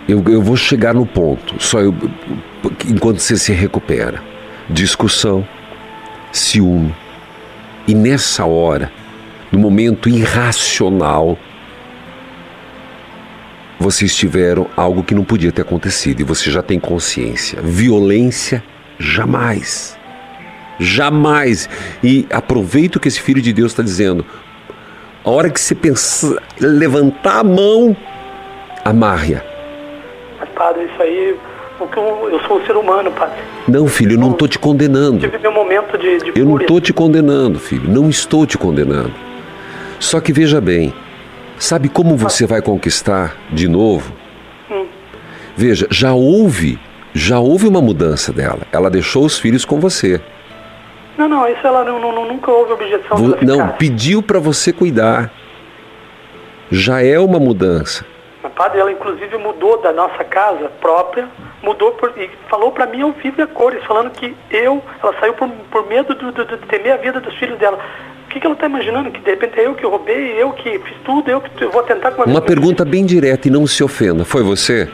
Eu, 0.08 0.24
eu 0.28 0.42
vou 0.42 0.56
chegar 0.56 0.94
no 0.94 1.06
ponto, 1.06 1.62
só 1.62 1.80
eu, 1.80 1.94
enquanto 2.88 3.20
você 3.20 3.38
se 3.38 3.52
recupera. 3.52 4.22
Discussão, 4.70 5.48
ciúme. 6.32 6.96
E 7.88 7.94
nessa 7.94 8.46
hora, 8.46 8.92
no 9.52 9.60
momento 9.60 10.10
irracional, 10.10 11.38
vocês 13.80 14.16
tiveram 14.16 14.68
algo 14.76 15.04
que 15.04 15.14
não 15.14 15.24
podia 15.24 15.52
ter 15.52 15.62
acontecido 15.62 16.22
e 16.22 16.24
você 16.24 16.50
já 16.50 16.62
tem 16.62 16.80
consciência. 16.80 17.62
Violência, 17.62 18.64
jamais. 18.98 19.98
Jamais. 20.80 21.70
E 22.04 22.26
aproveita 22.30 22.98
o 22.98 23.02
que 23.02 23.08
esse 23.08 23.22
filho 23.22 23.42
de 23.42 23.54
Deus 23.54 23.72
está 23.72 23.84
dizendo. 23.84 24.26
A 25.24 25.30
hora 25.30 25.50
que 25.50 25.60
você 25.60 25.74
pensar, 25.74 26.42
levantar 26.60 27.40
a 27.40 27.44
mão, 27.44 27.96
amarre-a. 28.84 29.42
Mas, 30.40 30.50
padre, 30.50 30.86
isso 30.86 31.02
aí. 31.02 31.36
Eu, 31.80 32.30
eu 32.32 32.40
sou 32.48 32.62
um 32.62 32.66
ser 32.66 32.78
humano, 32.78 33.12
padre. 33.12 33.36
Não, 33.68 33.88
filho, 33.88 34.14
eu 34.14 34.20
não 34.20 34.32
estou 34.32 34.48
te 34.48 34.58
condenando. 34.58 35.20
Tive 35.20 35.38
meu 35.40 35.52
momento 35.52 35.98
de, 35.98 36.20
de 36.20 36.40
Eu 36.40 36.46
não 36.46 36.58
estou 36.58 36.80
te 36.80 36.94
condenando, 36.94 37.60
filho. 37.60 37.90
Não 37.90 38.10
estou 38.10 38.46
te 38.46 38.58
condenando. 38.58 39.14
Só 40.00 40.22
que 40.22 40.32
veja 40.32 40.62
bem, 40.62 40.94
Sabe 41.58 41.90
como 41.90 42.18
você 42.18 42.46
vai 42.46 42.62
conquistar 42.62 43.36
de 43.50 43.68
novo? 43.68 44.14
Hum. 44.70 44.88
Veja, 45.56 45.88
já 45.90 46.14
houve, 46.14 46.80
já 47.14 47.40
houve 47.40 47.68
uma 47.68 47.82
mudança 47.82 48.34
dela. 48.34 48.62
Ela 48.72 48.90
deixou 48.90 49.26
os 49.26 49.40
filhos 49.40 49.64
com 49.64 49.80
você. 49.80 50.22
Não, 51.18 51.30
não, 51.30 51.48
isso 51.48 51.66
ela 51.66 51.84
não, 51.86 52.00
não, 52.00 52.26
nunca 52.26 52.52
houve 52.52 52.74
objeção. 52.74 53.18
Vo, 53.18 53.38
não, 53.42 53.70
pediu 53.70 54.22
para 54.22 54.38
você 54.38 54.74
cuidar. 54.74 55.32
Já 56.70 57.02
é 57.02 57.18
uma 57.18 57.40
mudança. 57.40 58.06
Mas, 58.44 58.52
padre, 58.54 58.80
ela 58.80 58.92
inclusive 58.92 59.38
mudou 59.38 59.82
da 59.82 59.94
nossa 59.94 60.24
casa 60.26 60.70
própria, 60.82 61.30
mudou 61.64 61.92
por, 61.94 62.14
e 62.18 62.30
falou 62.50 62.72
para 62.72 62.86
mim 62.86 63.02
ao 63.02 63.12
vivo 63.14 63.42
a 63.42 63.48
cores, 63.48 63.84
falando 63.86 64.12
que 64.12 64.36
eu, 64.52 64.84
ela 65.02 65.16
saiu 65.20 65.34
por, 65.36 65.50
por 65.72 65.88
medo 65.88 66.14
de, 66.16 66.32
de, 66.32 66.46
de 66.46 66.58
temer 66.68 66.94
a 66.94 66.98
vida 66.98 67.22
dos 67.22 67.34
filhos 67.36 67.58
dela 67.58 67.80
que, 68.36 68.42
que 68.42 68.46
ela 68.46 68.54
está 68.56 68.68
imaginando? 68.68 69.12
Que 69.12 69.22
de 69.22 69.30
repente 69.30 69.60
é 69.60 69.66
eu 69.66 69.74
que 69.74 69.86
roubei, 69.86 70.42
eu 70.42 70.52
que 70.52 70.78
fiz 70.80 70.98
tudo, 71.06 71.30
eu 71.30 71.40
que 71.40 71.66
vou 71.66 71.84
tentar 71.84 72.12
com 72.12 72.24
Uma 72.24 72.42
pergunta 72.42 72.84
bem 72.84 73.06
direta 73.06 73.48
e 73.48 73.52
não 73.52 73.66
se 73.66 73.84
ofenda. 73.84 74.26
Foi 74.26 74.44
você? 74.44 74.90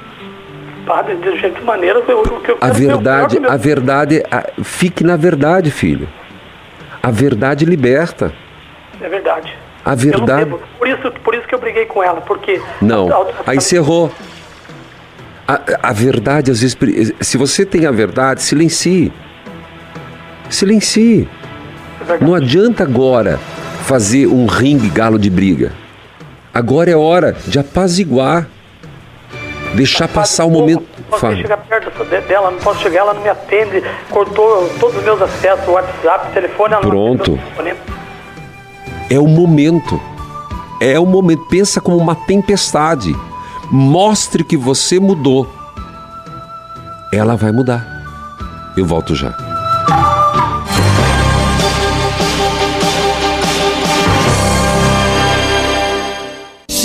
Padre, 0.86 1.16
de 1.16 1.38
jeito 1.40 1.64
maneira, 1.64 2.04
eu, 2.08 2.24
eu 2.24 2.58
a 2.60 2.70
verdade, 2.70 3.40
meu... 3.40 3.52
a 3.52 3.58
verdade, 3.58 4.24
a, 4.32 4.64
fique 4.64 5.04
na 5.04 5.16
verdade, 5.16 5.72
filho. 5.72 6.08
A 7.02 7.10
verdade 7.10 7.66
liberta. 7.66 8.32
É 9.00 9.10
verdade. 9.10 9.58
A 9.84 9.96
verdade. 9.96 10.52
Por 10.78 10.88
isso, 10.88 11.12
por 11.24 11.34
isso 11.34 11.48
que 11.48 11.56
eu 11.56 11.60
briguei 11.60 11.86
com 11.86 12.04
ela, 12.04 12.22
porque. 12.22 12.62
Não. 12.80 13.10
A, 13.12 13.22
a, 13.22 13.28
aí 13.48 13.58
encerrou. 13.58 14.12
A, 15.48 15.90
a 15.90 15.94
verdade, 15.94 16.52
às 16.52 16.62
vezes, 16.62 16.78
se 17.20 17.38
você 17.38 17.66
tem 17.66 17.88
a 17.88 17.92
verdade, 17.92 18.44
silencie. 18.44 19.12
Silencie. 20.50 21.28
Não 22.20 22.36
adianta 22.36 22.84
agora 22.84 23.40
fazer 23.84 24.28
um 24.28 24.46
ringue 24.46 24.90
galo 24.90 25.18
de 25.18 25.30
briga. 25.30 25.72
Agora 26.54 26.92
é 26.92 26.96
hora 26.96 27.36
de 27.48 27.60
apaziguar. 27.60 28.48
Deixar 29.74 30.08
passar 30.08 30.46
o 30.46 30.50
momento. 30.50 30.84
Posso 31.10 31.36
chegar 31.36 31.58
perto 31.58 32.04
dela, 32.28 32.52
não 32.52 32.58
posso 32.60 32.82
chegar, 32.82 33.02
ela 33.02 33.14
não 33.14 33.22
me 33.22 33.30
atende, 33.30 33.84
cortou 34.10 34.70
todos 34.80 34.98
os 34.98 35.04
meus 35.04 35.22
acessos, 35.22 35.68
WhatsApp, 35.68 36.34
telefone. 36.34 36.74
Ela 36.74 36.82
Pronto. 36.82 37.40
É 39.10 39.20
o 39.20 39.28
momento. 39.28 40.02
É 40.80 41.00
o 41.00 41.06
momento. 41.06 41.46
Pensa 41.48 41.80
como 41.80 41.98
uma 41.98 42.16
tempestade. 42.16 43.16
Mostre 43.70 44.44
que 44.44 44.58
você 44.58 45.00
mudou. 45.00 45.50
Ela 47.12 47.36
vai 47.36 47.52
mudar. 47.52 47.86
Eu 48.76 48.86
volto 48.86 49.16
já. 49.16 49.51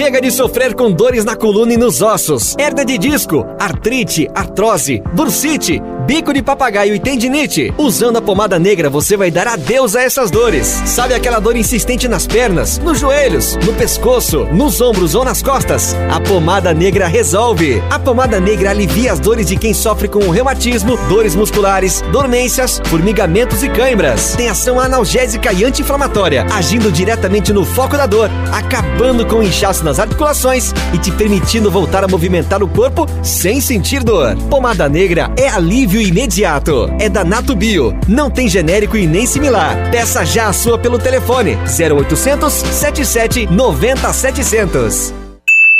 Chega 0.06 0.20
de 0.20 0.30
sofrer 0.30 0.72
com 0.72 0.92
dores 0.92 1.24
na 1.24 1.34
coluna 1.34 1.72
e 1.72 1.76
nos 1.76 2.00
ossos, 2.00 2.54
hernia 2.60 2.84
de 2.84 2.96
disco, 2.96 3.44
artrite, 3.58 4.30
artrose, 4.36 5.02
bursite 5.12 5.82
bico 6.06 6.32
de 6.32 6.40
papagaio 6.40 6.94
e 6.94 7.00
tendinite. 7.00 7.74
Usando 7.76 8.18
a 8.18 8.22
pomada 8.22 8.58
negra, 8.58 8.88
você 8.88 9.16
vai 9.16 9.28
dar 9.28 9.48
adeus 9.48 9.96
a 9.96 10.02
essas 10.02 10.30
dores. 10.30 10.66
Sabe 10.86 11.14
aquela 11.14 11.40
dor 11.40 11.56
insistente 11.56 12.06
nas 12.06 12.26
pernas, 12.26 12.78
nos 12.78 13.00
joelhos, 13.00 13.56
no 13.66 13.74
pescoço, 13.74 14.44
nos 14.52 14.80
ombros 14.80 15.16
ou 15.16 15.24
nas 15.24 15.42
costas? 15.42 15.96
A 16.08 16.20
pomada 16.20 16.72
negra 16.72 17.08
resolve. 17.08 17.82
A 17.90 17.98
pomada 17.98 18.38
negra 18.38 18.70
alivia 18.70 19.12
as 19.12 19.18
dores 19.18 19.46
de 19.46 19.56
quem 19.56 19.74
sofre 19.74 20.06
com 20.06 20.30
reumatismo, 20.30 20.96
dores 21.08 21.34
musculares, 21.34 22.02
dormências, 22.12 22.80
formigamentos 22.84 23.64
e 23.64 23.68
cãibras. 23.68 24.36
Tem 24.36 24.48
ação 24.48 24.78
analgésica 24.78 25.52
e 25.52 25.64
anti-inflamatória, 25.64 26.46
agindo 26.54 26.92
diretamente 26.92 27.52
no 27.52 27.64
foco 27.64 27.96
da 27.96 28.06
dor, 28.06 28.30
acabando 28.52 29.26
com 29.26 29.36
o 29.36 29.42
inchaço 29.42 29.84
nas 29.84 29.95
articulações 29.98 30.72
e 30.92 30.98
te 30.98 31.10
permitindo 31.10 31.70
voltar 31.70 32.04
a 32.04 32.08
movimentar 32.08 32.62
o 32.62 32.68
corpo 32.68 33.06
sem 33.22 33.60
sentir 33.60 34.02
dor. 34.02 34.36
Pomada 34.50 34.88
negra 34.88 35.32
é 35.38 35.48
alívio 35.48 36.00
imediato. 36.00 36.90
É 36.98 37.08
da 37.08 37.24
Nato 37.24 37.54
Bio. 37.54 37.92
Não 38.08 38.30
tem 38.30 38.48
genérico 38.48 38.96
e 38.96 39.06
nem 39.06 39.26
similar. 39.26 39.90
Peça 39.90 40.24
já 40.24 40.48
a 40.48 40.52
sua 40.52 40.78
pelo 40.78 40.98
telefone 40.98 41.56
0800 41.78 42.52
77 42.52 43.46
90 43.46 44.12
700. 44.12 45.14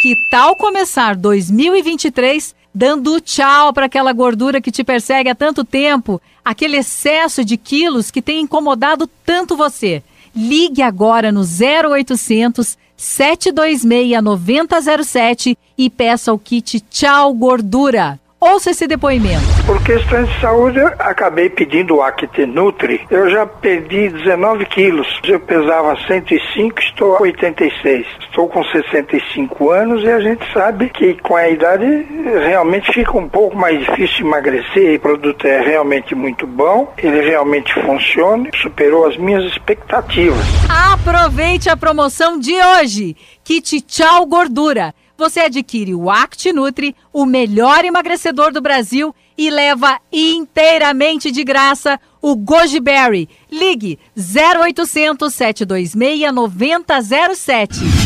Que 0.02 0.14
tal 0.30 0.54
começar 0.56 1.16
2023 1.16 2.54
dando 2.74 3.18
tchau 3.22 3.72
para 3.72 3.86
aquela 3.86 4.12
gordura 4.12 4.60
que 4.60 4.70
te 4.70 4.84
persegue 4.84 5.30
há 5.30 5.34
tanto 5.34 5.64
tempo, 5.64 6.20
aquele 6.44 6.76
excesso 6.76 7.42
de 7.42 7.56
quilos 7.56 8.10
que 8.10 8.20
tem 8.20 8.42
incomodado 8.42 9.08
tanto 9.24 9.56
você? 9.56 10.02
Ligue 10.34 10.82
agora 10.82 11.32
no 11.32 11.40
0800 11.40 12.76
726 12.96 14.20
9007 14.22 15.58
e 15.76 15.90
peça 15.90 16.32
o 16.32 16.38
kit 16.38 16.80
Tchau 16.80 17.34
Gordura. 17.34 18.18
Ouça 18.38 18.70
esse 18.70 18.86
depoimento. 18.86 19.42
Por 19.64 19.82
questões 19.82 20.28
de 20.28 20.40
saúde, 20.42 20.78
eu 20.78 20.88
acabei 20.98 21.48
pedindo 21.48 21.96
o 21.96 22.02
Actinutri. 22.02 23.00
Eu 23.10 23.30
já 23.30 23.46
perdi 23.46 24.10
19 24.10 24.66
quilos. 24.66 25.08
Eu 25.24 25.40
pesava 25.40 25.96
105, 26.06 26.78
estou 26.80 27.16
a 27.16 27.22
86. 27.22 28.06
Estou 28.20 28.46
com 28.46 28.62
65 28.62 29.70
anos 29.70 30.02
e 30.02 30.10
a 30.10 30.20
gente 30.20 30.44
sabe 30.52 30.90
que 30.90 31.14
com 31.14 31.34
a 31.34 31.48
idade 31.48 31.86
realmente 32.44 32.92
fica 32.92 33.16
um 33.16 33.26
pouco 33.26 33.56
mais 33.56 33.80
difícil 33.80 34.26
emagrecer. 34.26 34.96
O 34.96 35.00
produto 35.00 35.46
é 35.46 35.62
realmente 35.62 36.14
muito 36.14 36.46
bom, 36.46 36.92
ele 36.98 37.22
realmente 37.22 37.72
funciona, 37.72 38.50
superou 38.60 39.06
as 39.06 39.16
minhas 39.16 39.44
expectativas. 39.44 40.44
Aproveite 40.92 41.70
a 41.70 41.76
promoção 41.76 42.38
de 42.38 42.52
hoje. 42.52 43.16
Kit 43.42 43.80
Tchau 43.80 44.26
Gordura 44.26 44.92
você 45.16 45.40
adquire 45.40 45.94
o 45.94 46.10
Act 46.10 46.52
Nutri, 46.52 46.94
o 47.12 47.24
melhor 47.24 47.84
emagrecedor 47.84 48.52
do 48.52 48.60
Brasil, 48.60 49.14
e 49.36 49.50
leva 49.50 49.98
inteiramente 50.12 51.30
de 51.30 51.44
graça 51.44 52.00
o 52.22 52.34
Goji 52.34 52.80
Berry. 52.80 53.28
Ligue 53.50 53.98
0800 54.16 55.32
726 55.32 56.32
9007. 56.32 58.05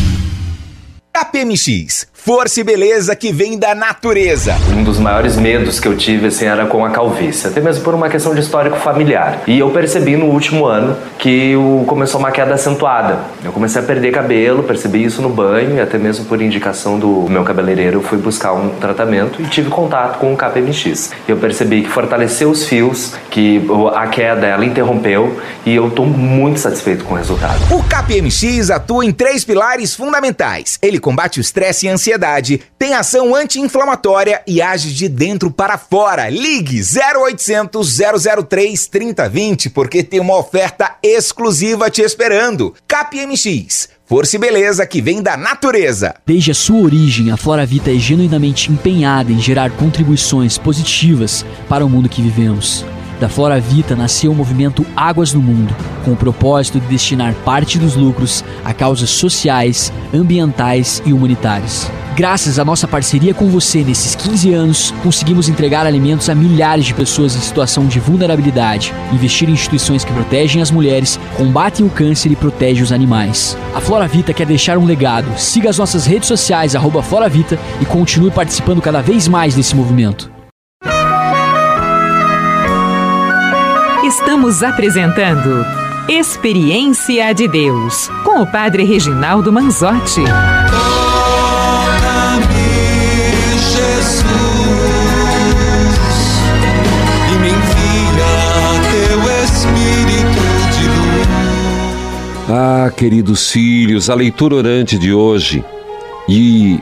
KPMX 1.13 2.07
Força 2.23 2.59
e 2.59 2.63
beleza 2.63 3.15
que 3.15 3.33
vem 3.33 3.57
da 3.57 3.73
natureza. 3.73 4.55
Um 4.77 4.83
dos 4.83 4.99
maiores 4.99 5.37
medos 5.37 5.79
que 5.79 5.87
eu 5.87 5.97
tive 5.97 6.27
assim, 6.27 6.45
era 6.45 6.67
com 6.67 6.85
a 6.85 6.91
calvície, 6.91 7.47
até 7.47 7.59
mesmo 7.59 7.83
por 7.83 7.95
uma 7.95 8.09
questão 8.09 8.35
de 8.35 8.41
histórico 8.41 8.77
familiar. 8.77 9.41
E 9.47 9.57
eu 9.57 9.71
percebi 9.71 10.15
no 10.15 10.27
último 10.27 10.67
ano 10.67 10.95
que 11.17 11.55
o, 11.55 11.83
começou 11.87 12.19
uma 12.19 12.29
queda 12.29 12.53
acentuada. 12.53 13.21
Eu 13.43 13.51
comecei 13.51 13.81
a 13.81 13.83
perder 13.83 14.11
cabelo, 14.11 14.61
percebi 14.61 15.03
isso 15.03 15.19
no 15.19 15.29
banho 15.29 15.77
e 15.77 15.81
até 15.81 15.97
mesmo 15.97 16.25
por 16.25 16.39
indicação 16.39 16.99
do 16.99 17.25
meu 17.27 17.43
cabeleireiro 17.43 17.97
eu 17.97 18.03
fui 18.03 18.19
buscar 18.19 18.53
um 18.53 18.69
tratamento 18.69 19.41
e 19.41 19.45
tive 19.45 19.71
contato 19.71 20.19
com 20.19 20.31
o 20.31 20.37
KPMX. 20.37 21.09
Eu 21.27 21.37
percebi 21.37 21.81
que 21.81 21.89
fortaleceu 21.89 22.51
os 22.51 22.67
fios, 22.67 23.15
que 23.31 23.65
a 23.95 24.05
queda 24.05 24.45
ela 24.45 24.63
interrompeu 24.63 25.41
e 25.65 25.73
eu 25.73 25.87
estou 25.87 26.05
muito 26.05 26.59
satisfeito 26.59 27.03
com 27.03 27.15
o 27.15 27.17
resultado. 27.17 27.59
O 27.71 27.83
KPMX 27.83 28.69
atua 28.69 29.03
em 29.03 29.11
três 29.11 29.43
pilares 29.43 29.95
fundamentais. 29.95 30.77
Ele 30.83 30.99
combate 31.01 31.39
o 31.39 31.41
estresse 31.41 31.85
e 31.85 31.89
a 31.89 31.93
ansiedade 31.93 32.61
tem 32.79 32.93
ação 32.93 33.35
anti-inflamatória 33.35 34.41
e 34.47 34.61
age 34.61 34.93
de 34.93 35.09
dentro 35.09 35.51
para 35.51 35.77
fora. 35.77 36.29
Ligue 36.29 36.81
0800 36.81 37.99
003 38.47 38.87
3020 38.87 39.69
porque 39.71 40.03
tem 40.03 40.21
uma 40.21 40.37
oferta 40.37 40.95
exclusiva 41.03 41.89
te 41.89 42.01
esperando. 42.01 42.73
KPMX. 42.87 43.89
Força 44.05 44.35
e 44.35 44.39
beleza 44.39 44.85
que 44.85 45.01
vem 45.01 45.21
da 45.21 45.37
natureza. 45.37 46.15
Desde 46.25 46.51
a 46.51 46.53
sua 46.53 46.81
origem, 46.81 47.31
a 47.31 47.37
Flora 47.37 47.65
Vita 47.65 47.89
é 47.89 47.95
genuinamente 47.95 48.71
empenhada 48.71 49.31
em 49.31 49.39
gerar 49.39 49.71
contribuições 49.71 50.57
positivas 50.57 51.45
para 51.67 51.85
o 51.85 51.89
mundo 51.89 52.09
que 52.09 52.21
vivemos. 52.21 52.85
Da 53.21 53.29
Flora 53.29 53.61
Vita 53.61 53.95
nasceu 53.95 54.31
o 54.31 54.35
movimento 54.35 54.83
Águas 54.95 55.31
no 55.31 55.39
Mundo, 55.39 55.75
com 56.03 56.13
o 56.13 56.15
propósito 56.15 56.79
de 56.79 56.87
destinar 56.87 57.35
parte 57.45 57.77
dos 57.77 57.95
lucros 57.95 58.43
a 58.65 58.73
causas 58.73 59.11
sociais, 59.11 59.93
ambientais 60.11 61.03
e 61.05 61.13
humanitárias. 61.13 61.87
Graças 62.15 62.57
à 62.57 62.65
nossa 62.65 62.87
parceria 62.87 63.31
com 63.31 63.47
você 63.47 63.83
nesses 63.83 64.15
15 64.15 64.51
anos, 64.55 64.91
conseguimos 65.03 65.47
entregar 65.47 65.85
alimentos 65.85 66.29
a 66.29 66.35
milhares 66.35 66.83
de 66.83 66.95
pessoas 66.95 67.35
em 67.35 67.39
situação 67.39 67.85
de 67.85 67.99
vulnerabilidade, 67.99 68.91
investir 69.13 69.47
em 69.47 69.53
instituições 69.53 70.03
que 70.03 70.11
protegem 70.11 70.59
as 70.59 70.71
mulheres, 70.71 71.19
combatem 71.37 71.85
o 71.85 71.91
câncer 71.91 72.31
e 72.31 72.35
protegem 72.35 72.81
os 72.81 72.91
animais. 72.91 73.55
A 73.75 73.79
Flora 73.79 74.07
Vita 74.07 74.33
quer 74.33 74.47
deixar 74.47 74.79
um 74.79 74.85
legado. 74.85 75.37
Siga 75.37 75.69
as 75.69 75.77
nossas 75.77 76.07
redes 76.07 76.27
sociais, 76.27 76.75
arroba 76.75 77.03
Flora 77.03 77.29
Vita, 77.29 77.59
e 77.79 77.85
continue 77.85 78.31
participando 78.31 78.81
cada 78.81 78.99
vez 78.99 79.27
mais 79.27 79.53
desse 79.53 79.75
movimento. 79.75 80.40
Estamos 84.11 84.61
apresentando 84.61 85.65
Experiência 86.09 87.31
de 87.33 87.47
Deus 87.47 88.09
com 88.25 88.41
o 88.41 88.45
Padre 88.45 88.83
Reginaldo 88.83 89.53
Manzotti. 89.53 90.19
Jesus, 93.71 94.25
e 97.29 97.39
me 97.39 97.47
envia 97.51 98.33
teu 98.91 99.19
Espírito 99.45 100.43
de 100.75 100.85
luz. 100.89 102.49
Ah, 102.49 102.91
queridos 102.91 103.49
filhos, 103.49 104.09
a 104.09 104.13
leitura 104.13 104.55
orante 104.55 104.99
de 104.99 105.13
hoje 105.13 105.63
e 106.27 106.81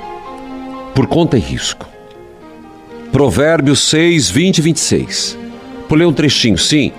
por 0.95 1.05
conta 1.05 1.37
e 1.37 1.39
risco. 1.39 1.87
Provérbios 3.11 3.81
6, 3.87 4.31
20 4.31 4.57
e 4.57 4.61
26. 4.63 5.37
Vou 5.87 5.95
ler 5.95 6.07
um 6.07 6.13
trechinho, 6.13 6.57
sim. 6.57 6.91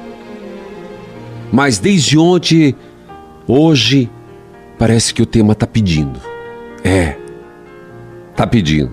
Mas 1.52 1.78
desde 1.78 2.16
ontem, 2.16 2.74
hoje, 3.46 4.08
parece 4.78 5.12
que 5.12 5.22
o 5.22 5.26
tema 5.26 5.52
está 5.52 5.66
pedindo. 5.66 6.20
É, 6.84 7.16
está 8.30 8.46
pedindo. 8.46 8.92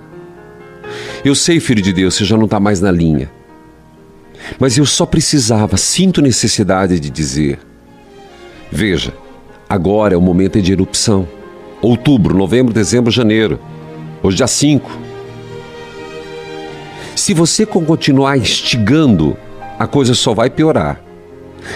Eu 1.23 1.35
sei, 1.35 1.59
filho 1.59 1.81
de 1.81 1.93
Deus, 1.93 2.15
você 2.15 2.25
já 2.25 2.37
não 2.37 2.45
está 2.45 2.59
mais 2.59 2.81
na 2.81 2.91
linha. 2.91 3.29
Mas 4.59 4.77
eu 4.77 4.85
só 4.85 5.05
precisava, 5.05 5.77
sinto 5.77 6.21
necessidade 6.21 6.99
de 6.99 7.09
dizer. 7.09 7.59
Veja, 8.71 9.13
agora 9.67 10.13
é 10.13 10.17
o 10.17 10.21
momento 10.21 10.61
de 10.61 10.71
erupção. 10.71 11.27
Outubro, 11.81 12.35
novembro, 12.35 12.73
dezembro, 12.73 13.11
janeiro. 13.11 13.59
Hoje 14.23 14.37
dia 14.37 14.47
5. 14.47 14.89
Se 17.15 17.33
você 17.33 17.65
continuar 17.65 18.37
instigando, 18.37 19.37
a 19.77 19.85
coisa 19.85 20.13
só 20.13 20.33
vai 20.33 20.49
piorar. 20.49 21.06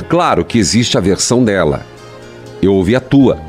Claro 0.08 0.46
que 0.46 0.58
existe 0.58 0.98
a 0.98 1.02
versão 1.02 1.44
dela. 1.44 1.86
Eu 2.62 2.74
ouvi 2.74 2.96
a 2.96 3.00
tua. 3.00 3.40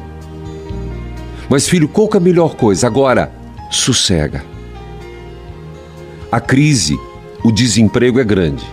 Mas, 1.49 1.69
filho, 1.69 1.89
qual 1.89 2.09
que 2.09 2.17
é 2.17 2.21
a 2.21 2.23
melhor 2.23 2.55
coisa? 2.57 2.87
Agora, 2.87 3.31
sossega. 3.71 4.45
A 6.31 6.41
crise, 6.41 6.99
o 7.45 7.53
desemprego 7.53 8.19
é 8.19 8.25
grande. 8.25 8.65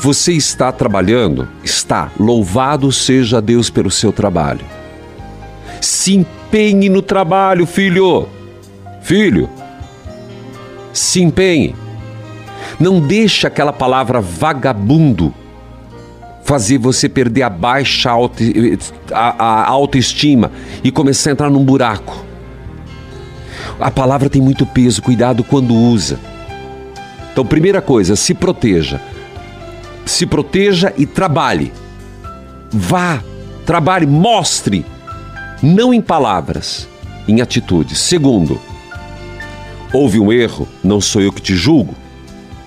Você 0.00 0.32
está 0.32 0.72
trabalhando? 0.72 1.48
Está. 1.62 2.10
Louvado 2.18 2.90
seja 2.90 3.40
Deus 3.40 3.70
pelo 3.70 3.90
seu 3.90 4.12
trabalho. 4.12 4.64
Se 5.80 6.14
empenhe 6.16 6.88
no 6.88 7.02
trabalho, 7.02 7.66
filho. 7.66 8.28
Filho, 9.02 9.48
se 10.92 11.22
empenhe. 11.22 11.74
Não 12.78 13.00
deixe 13.00 13.46
aquela 13.46 13.72
palavra 13.72 14.20
vagabundo 14.20 15.34
fazer 16.42 16.78
você 16.78 17.08
perder 17.08 17.42
a 17.42 17.50
baixa 17.50 18.10
auto, 18.10 18.42
a, 19.12 19.44
a 19.44 19.68
autoestima 19.68 20.50
e 20.82 20.90
começar 20.90 21.30
a 21.30 21.32
entrar 21.32 21.50
num 21.50 21.64
buraco. 21.64 22.24
A 23.78 23.90
palavra 23.90 24.28
tem 24.28 24.42
muito 24.42 24.66
peso, 24.66 25.02
cuidado 25.02 25.44
quando 25.44 25.74
usa. 25.74 26.18
Então, 27.32 27.46
primeira 27.46 27.80
coisa, 27.80 28.16
se 28.16 28.34
proteja. 28.34 29.00
Se 30.04 30.26
proteja 30.26 30.92
e 30.96 31.06
trabalhe. 31.06 31.72
Vá, 32.70 33.22
trabalhe, 33.64 34.06
mostre, 34.06 34.84
não 35.62 35.94
em 35.94 36.00
palavras, 36.00 36.88
em 37.26 37.40
atitudes. 37.40 37.98
Segundo, 37.98 38.60
houve 39.92 40.18
um 40.18 40.32
erro, 40.32 40.68
não 40.82 41.00
sou 41.00 41.22
eu 41.22 41.32
que 41.32 41.40
te 41.40 41.54
julgo. 41.54 41.94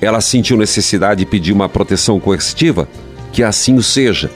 Ela 0.01 0.21
sentiu 0.21 0.57
necessidade 0.57 1.19
de 1.19 1.25
pedir 1.25 1.53
uma 1.53 1.69
proteção 1.69 2.19
coercitiva? 2.19 2.87
Que 3.33 3.43
assim 3.43 3.75
o 3.75 3.83
seja. 3.83 4.31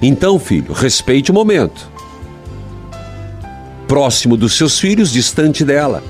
Então, 0.00 0.38
filho, 0.38 0.72
respeite 0.72 1.30
o 1.30 1.34
momento. 1.34 1.90
Próximo 3.88 4.36
dos 4.36 4.56
seus 4.56 4.78
filhos, 4.78 5.10
distante 5.10 5.64
dela. 5.64 6.02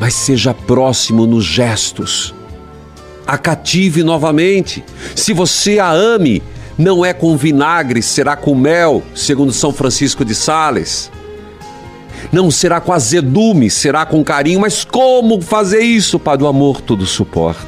Mas 0.00 0.14
seja 0.14 0.52
próximo 0.52 1.26
nos 1.26 1.44
gestos. 1.44 2.34
A 3.24 3.38
cative 3.38 4.02
novamente. 4.02 4.84
Se 5.14 5.32
você 5.32 5.78
a 5.78 5.92
ame, 5.92 6.42
não 6.76 7.04
é 7.04 7.12
com 7.12 7.36
vinagre, 7.36 8.02
será 8.02 8.34
com 8.34 8.54
mel, 8.54 9.02
segundo 9.14 9.52
São 9.52 9.72
Francisco 9.72 10.24
de 10.24 10.34
Sales. 10.34 11.10
Não 12.32 12.50
será 12.50 12.80
com 12.80 12.92
azedume, 12.92 13.70
será 13.70 14.04
com 14.04 14.24
carinho, 14.24 14.60
mas 14.60 14.84
como 14.84 15.40
fazer 15.40 15.80
isso? 15.80 16.18
Para 16.18 16.42
o 16.42 16.48
amor 16.48 16.80
tudo 16.80 17.06
suporta. 17.06 17.66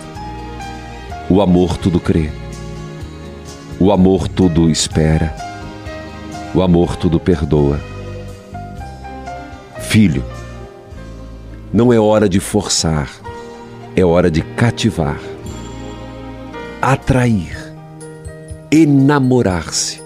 O 1.31 1.41
amor 1.41 1.77
tudo 1.77 2.01
crê. 2.01 2.31
O 3.85 3.93
amor 3.93 4.29
tudo 4.29 4.71
espera. 4.71 5.37
O 6.55 6.63
amor 6.63 6.97
tudo 6.97 7.21
perdoa. 7.21 7.79
Filho, 9.79 10.25
não 11.71 11.93
é 11.93 12.01
hora 12.01 12.27
de 12.27 12.41
forçar, 12.41 13.11
é 13.95 14.03
hora 14.03 14.31
de 14.31 14.41
cativar, 14.41 15.21
atrair, 16.81 17.75
enamorar-se. 18.73 20.01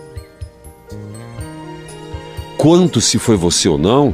Quanto 2.56 3.00
se 3.00 3.16
foi 3.16 3.36
você 3.36 3.68
ou 3.68 3.78
não, 3.78 4.12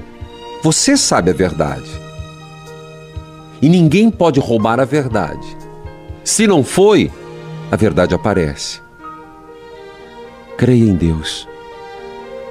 você 0.63 0.95
sabe 0.95 1.31
a 1.31 1.35
verdade. 1.35 1.91
E 3.63 3.69
ninguém 3.71 4.11
pode 4.11 4.39
roubar 4.39 4.79
a 4.79 4.85
verdade. 4.85 5.57
Se 6.23 6.47
não 6.47 6.63
foi, 6.63 7.11
a 7.73 7.77
verdade 7.77 8.15
aparece. 8.15 8.84
Creia 10.57 10.85
em 10.85 10.95
Deus. 10.95 11.49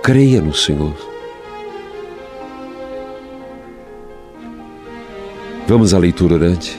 Creia 0.04 0.42
no 0.42 0.54
Senhor. 0.54 0.94
Vamos 5.66 5.94
à 5.94 5.98
leitura 5.98 6.34
orante. 6.34 6.78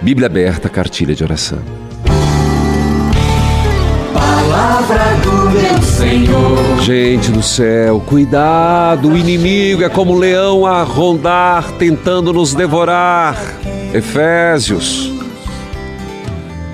Bíblia 0.00 0.26
aberta, 0.26 0.70
cartilha 0.70 1.14
de 1.14 1.22
oração. 1.22 1.58
Palavra 4.14 5.04
do 5.22 5.50
meu 5.50 5.82
Senhor. 5.82 6.80
Gente 6.80 7.30
do 7.30 7.42
céu, 7.42 8.00
cuidado, 8.00 9.10
o 9.10 9.16
inimigo 9.16 9.82
é 9.84 9.88
como 9.90 10.14
um 10.14 10.18
leão 10.18 10.64
a 10.64 10.82
rondar, 10.82 11.72
tentando 11.72 12.32
nos 12.32 12.54
devorar. 12.54 13.36
Efésios. 13.92 15.23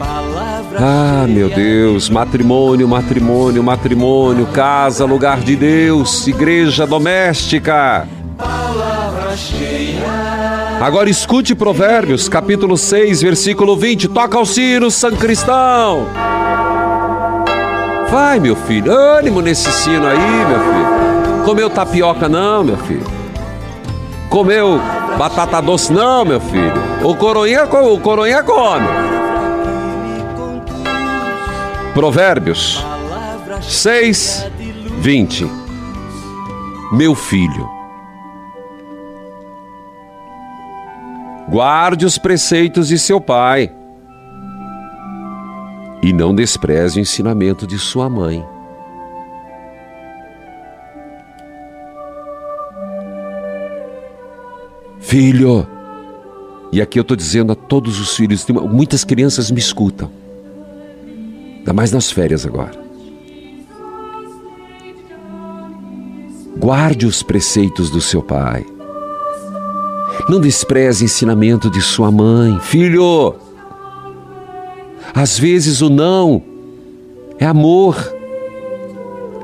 Ah, 0.02 1.26
meu 1.28 1.50
Deus, 1.50 2.08
matrimônio, 2.08 2.88
matrimônio, 2.88 3.62
matrimônio, 3.62 4.46
casa, 4.46 5.04
lugar 5.04 5.40
de 5.40 5.54
Deus, 5.56 6.26
igreja 6.26 6.86
doméstica. 6.86 8.08
Agora 10.80 11.10
escute 11.10 11.54
Provérbios, 11.54 12.28
capítulo 12.28 12.78
6, 12.78 13.20
versículo 13.20 13.76
20. 13.76 14.08
Toca 14.08 14.38
o 14.38 14.46
sino, 14.46 14.90
São 14.90 15.12
Cristão. 15.12 16.06
Vai, 18.10 18.40
meu 18.40 18.56
filho, 18.56 18.90
ânimo 18.90 19.42
nesse 19.42 19.70
sino 19.70 20.06
aí, 20.06 20.46
meu 20.46 20.60
filho. 20.60 21.44
Comeu 21.44 21.68
tapioca 21.68 22.28
não, 22.28 22.64
meu 22.64 22.78
filho. 22.78 23.06
Comeu 24.30 24.80
batata 25.18 25.60
doce 25.60 25.92
não, 25.92 26.24
meu 26.24 26.40
filho. 26.40 26.72
O 27.02 27.14
coroinha, 27.14 27.64
o 27.64 28.00
coroinha 28.00 28.42
come. 28.42 29.19
Provérbios 32.00 32.82
6, 33.60 34.46
20. 35.02 35.46
Meu 36.94 37.14
filho, 37.14 37.68
guarde 41.50 42.06
os 42.06 42.16
preceitos 42.16 42.88
de 42.88 42.98
seu 42.98 43.20
pai 43.20 43.70
e 46.02 46.10
não 46.10 46.34
despreze 46.34 46.98
o 46.98 47.02
ensinamento 47.02 47.66
de 47.66 47.78
sua 47.78 48.08
mãe. 48.08 48.42
Filho, 55.00 55.66
e 56.72 56.80
aqui 56.80 56.98
eu 56.98 57.02
estou 57.02 57.14
dizendo 57.14 57.52
a 57.52 57.54
todos 57.54 58.00
os 58.00 58.16
filhos, 58.16 58.46
muitas 58.48 59.04
crianças 59.04 59.50
me 59.50 59.58
escutam, 59.58 60.10
ainda 61.60 61.72
mais 61.72 61.92
nas 61.92 62.10
férias 62.10 62.44
agora. 62.44 62.72
Guarde 66.56 67.06
os 67.06 67.22
preceitos 67.22 67.90
do 67.90 68.00
seu 68.00 68.22
pai. 68.22 68.66
Não 70.28 70.40
despreze 70.40 71.04
ensinamento 71.04 71.70
de 71.70 71.80
sua 71.80 72.10
mãe. 72.10 72.58
Filho, 72.60 73.34
às 75.14 75.38
vezes 75.38 75.80
o 75.80 75.88
não 75.88 76.42
é 77.38 77.46
amor. 77.46 77.96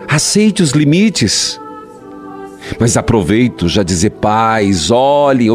Aceite 0.09 0.63
os 0.63 0.71
limites. 0.71 1.59
Mas 2.79 2.97
aproveito 2.97 3.69
já 3.69 3.83
dizer, 3.83 4.11
pais, 4.11 4.91
olhem, 4.91 5.49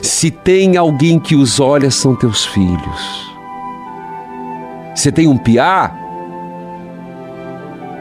se 0.00 0.30
tem 0.30 0.76
alguém 0.76 1.18
que 1.18 1.34
os 1.34 1.58
olha, 1.58 1.90
são 1.90 2.14
teus 2.14 2.46
filhos. 2.46 3.35
Você 4.96 5.12
tem 5.12 5.28
um 5.28 5.36
piá? 5.36 5.94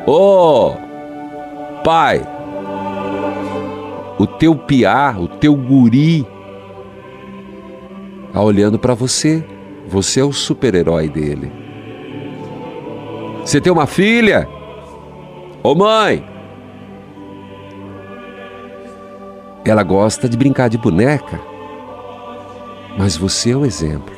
Ô, 0.08 0.70
oh, 0.70 0.76
pai, 1.84 2.26
o 4.18 4.26
teu 4.26 4.56
piá, 4.56 5.14
o 5.20 5.28
teu 5.28 5.54
guri, 5.56 6.26
está 8.28 8.42
olhando 8.42 8.80
para 8.80 8.94
você. 8.94 9.44
Você 9.88 10.22
é 10.22 10.24
o 10.24 10.32
super-herói 10.32 11.10
dele. 11.10 11.52
Você 13.42 13.60
tem 13.60 13.74
uma 13.74 13.86
filha? 13.86 14.48
Ô 15.62 15.76
mãe! 15.76 16.26
Ela 19.66 19.84
gosta 19.84 20.30
de 20.30 20.38
brincar 20.38 20.70
de 20.70 20.78
boneca, 20.78 21.42
mas 22.98 23.18
você 23.18 23.52
é 23.52 23.58
o 23.58 23.66
exemplo. 23.66 24.15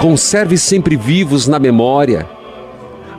Conserve 0.00 0.56
sempre 0.56 0.96
vivos 0.96 1.46
na 1.46 1.58
memória, 1.58 2.26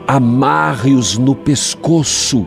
amarre-os 0.04 1.16
no 1.16 1.32
pescoço. 1.32 2.44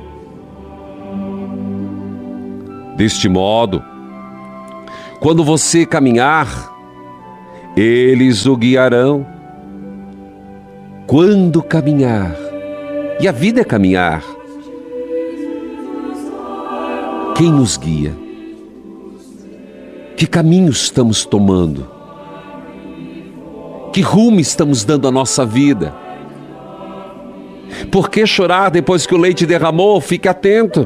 Deste 2.98 3.30
modo, 3.30 3.82
quando 5.22 5.42
você 5.42 5.86
caminhar, 5.86 6.70
eles 7.78 8.46
o 8.46 8.58
guiarão. 8.58 9.26
Quando 11.08 11.64
caminhar, 11.64 12.36
e 13.22 13.30
a 13.30 13.32
vida 13.32 13.62
é 13.62 13.64
caminhar, 13.64 14.22
quem 17.38 17.50
nos 17.50 17.78
guia? 17.78 18.14
Que 20.18 20.28
caminho 20.28 20.72
estamos 20.72 21.26
tomando? 21.26 21.95
Que 23.96 24.02
rumo 24.02 24.42
estamos 24.42 24.84
dando 24.84 25.08
à 25.08 25.12
nossa 25.12 25.46
vida? 25.46 25.96
Por 27.90 28.10
que 28.10 28.28
chorar 28.28 28.70
depois 28.70 29.08
que 29.08 29.16
o 29.16 29.18
leite 29.18 29.46
derramou? 29.46 30.02
Fique 30.02 30.28
atento. 30.28 30.86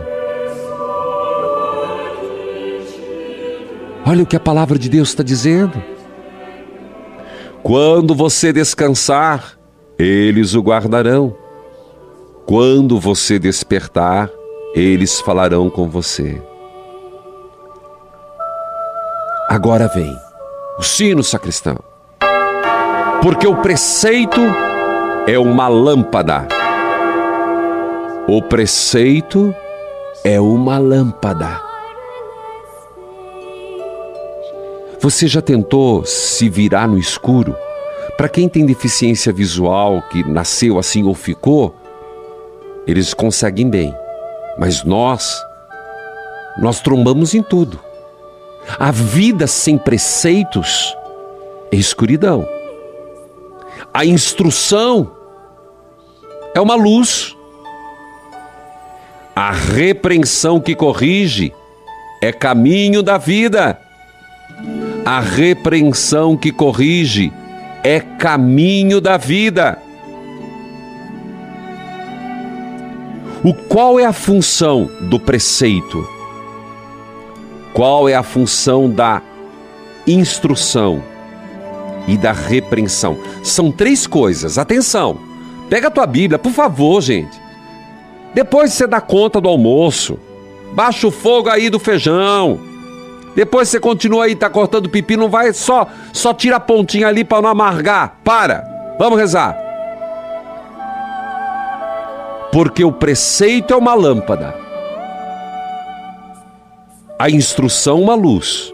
Olha 4.06 4.22
o 4.22 4.28
que 4.28 4.36
a 4.36 4.40
palavra 4.40 4.78
de 4.78 4.88
Deus 4.88 5.10
está 5.10 5.24
dizendo. 5.24 5.82
Quando 7.64 8.14
você 8.14 8.54
descansar, 8.54 9.58
eles 9.98 10.54
o 10.54 10.62
guardarão. 10.62 11.36
Quando 12.46 13.00
você 13.00 13.40
despertar, 13.40 14.30
eles 14.76 15.20
falarão 15.20 15.68
com 15.68 15.90
você. 15.90 16.40
Agora 19.50 19.88
vem 19.88 20.16
o 20.78 20.84
sino 20.84 21.24
sacristão. 21.24 21.89
Porque 23.22 23.46
o 23.46 23.58
preceito 23.58 24.40
é 25.28 25.38
uma 25.38 25.68
lâmpada. 25.68 26.48
O 28.26 28.42
preceito 28.42 29.54
é 30.24 30.40
uma 30.40 30.78
lâmpada. 30.78 31.62
Você 35.02 35.28
já 35.28 35.42
tentou 35.42 36.06
se 36.06 36.48
virar 36.48 36.88
no 36.88 36.98
escuro? 36.98 37.54
Para 38.16 38.30
quem 38.30 38.48
tem 38.48 38.66
deficiência 38.66 39.34
visual, 39.34 40.02
que 40.10 40.24
nasceu 40.24 40.80
assim 40.80 41.04
ou 41.04 41.14
ficou, 41.14 41.76
eles 42.88 43.14
conseguem 43.14 43.70
bem. 43.70 43.94
Mas 44.58 44.86
nós, 44.86 45.44
nós 46.58 46.80
trombamos 46.80 47.34
em 47.34 47.44
tudo. 47.44 47.82
A 48.80 48.92
vida 48.92 49.46
sem 49.46 49.78
preceitos 49.78 50.96
é 51.70 51.76
escuridão. 51.76 52.48
A 53.94 54.06
instrução 54.06 55.12
é 56.54 56.62
uma 56.62 56.76
luz. 56.76 57.36
A 59.36 59.52
repreensão 59.52 60.60
que 60.60 60.76
corrige 60.76 61.54
é 62.22 62.32
caminho 62.32 63.02
da 63.02 63.18
vida. 63.18 63.80
A 65.06 65.20
repreensão 65.20 66.38
que 66.38 66.52
corrige 66.52 67.32
é 67.84 68.00
caminho 68.00 69.00
da 69.02 69.18
vida. 69.18 69.80
O 73.44 73.54
qual 73.54 74.00
é 74.00 74.06
a 74.06 74.14
função 74.14 74.90
do 75.02 75.20
preceito? 75.20 76.06
Qual 77.74 78.10
é 78.10 78.14
a 78.14 78.24
função 78.24 78.90
da 78.90 79.22
instrução 80.06 81.02
e 82.10 82.18
da 82.18 82.32
repreensão? 82.32 83.18
São 83.44 83.72
três 83.72 84.08
coisas. 84.08 84.58
Atenção. 84.58 85.20
Pega 85.70 85.88
a 85.88 85.92
tua 85.92 86.08
Bíblia, 86.08 86.40
por 86.40 86.52
favor, 86.52 87.00
gente. 87.00 87.40
Depois 88.34 88.74
você 88.74 88.88
dá 88.88 89.00
conta 89.00 89.40
do 89.40 89.48
almoço. 89.48 90.20
Baixa 90.74 91.08
o 91.08 91.12
fogo 91.12 91.50
aí 91.50 91.70
do 91.70 91.80
feijão. 91.80 92.60
Depois 93.36 93.70
você 93.70 93.80
continua 93.80 94.26
aí, 94.26 94.36
tá 94.36 94.50
cortando 94.50 94.90
pipi, 94.90 95.16
não 95.16 95.30
vai 95.30 95.54
só 95.54 95.88
só 96.12 96.34
tira 96.34 96.56
a 96.56 96.60
pontinha 96.60 97.08
ali 97.08 97.24
para 97.24 97.42
não 97.42 97.50
amargar. 97.50 98.18
Para. 98.24 98.96
Vamos 98.98 99.20
rezar. 99.20 99.56
Porque 102.52 102.84
o 102.84 102.92
preceito 102.92 103.74
é 103.74 103.78
uma 103.78 103.94
lâmpada. 103.94 104.56
A 107.18 107.30
instrução, 107.30 108.02
uma 108.02 108.16
luz. 108.16 108.74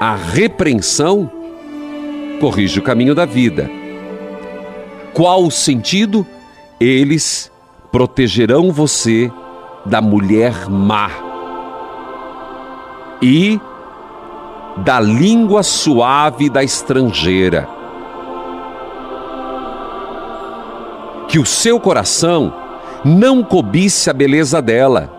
A 0.00 0.14
repreensão 0.14 1.30
corrige 2.40 2.78
o 2.78 2.82
caminho 2.82 3.14
da 3.14 3.24
vida. 3.24 3.70
Qual 5.12 5.44
o 5.44 5.50
sentido? 5.50 6.26
Eles 6.80 7.50
protegerão 7.92 8.72
você 8.72 9.30
da 9.86 10.00
mulher 10.00 10.68
má 10.68 11.10
e 13.22 13.60
da 14.78 14.98
língua 14.98 15.62
suave 15.62 16.50
da 16.50 16.62
estrangeira. 16.62 17.68
Que 21.28 21.38
o 21.38 21.46
seu 21.46 21.78
coração 21.78 22.52
não 23.04 23.42
cobice 23.42 24.10
a 24.10 24.12
beleza 24.12 24.60
dela, 24.60 25.10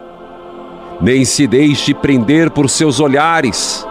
nem 1.01 1.23
se 1.23 1.47
deixe 1.47 1.93
prender 1.93 2.51
por 2.51 2.69
seus 2.69 2.99
olhares. 2.99 3.87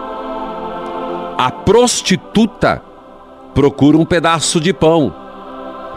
A 1.37 1.51
prostituta 1.51 2.81
procura 3.55 3.97
um 3.97 4.03
pedaço 4.03 4.59
de 4.59 4.73
pão, 4.73 5.15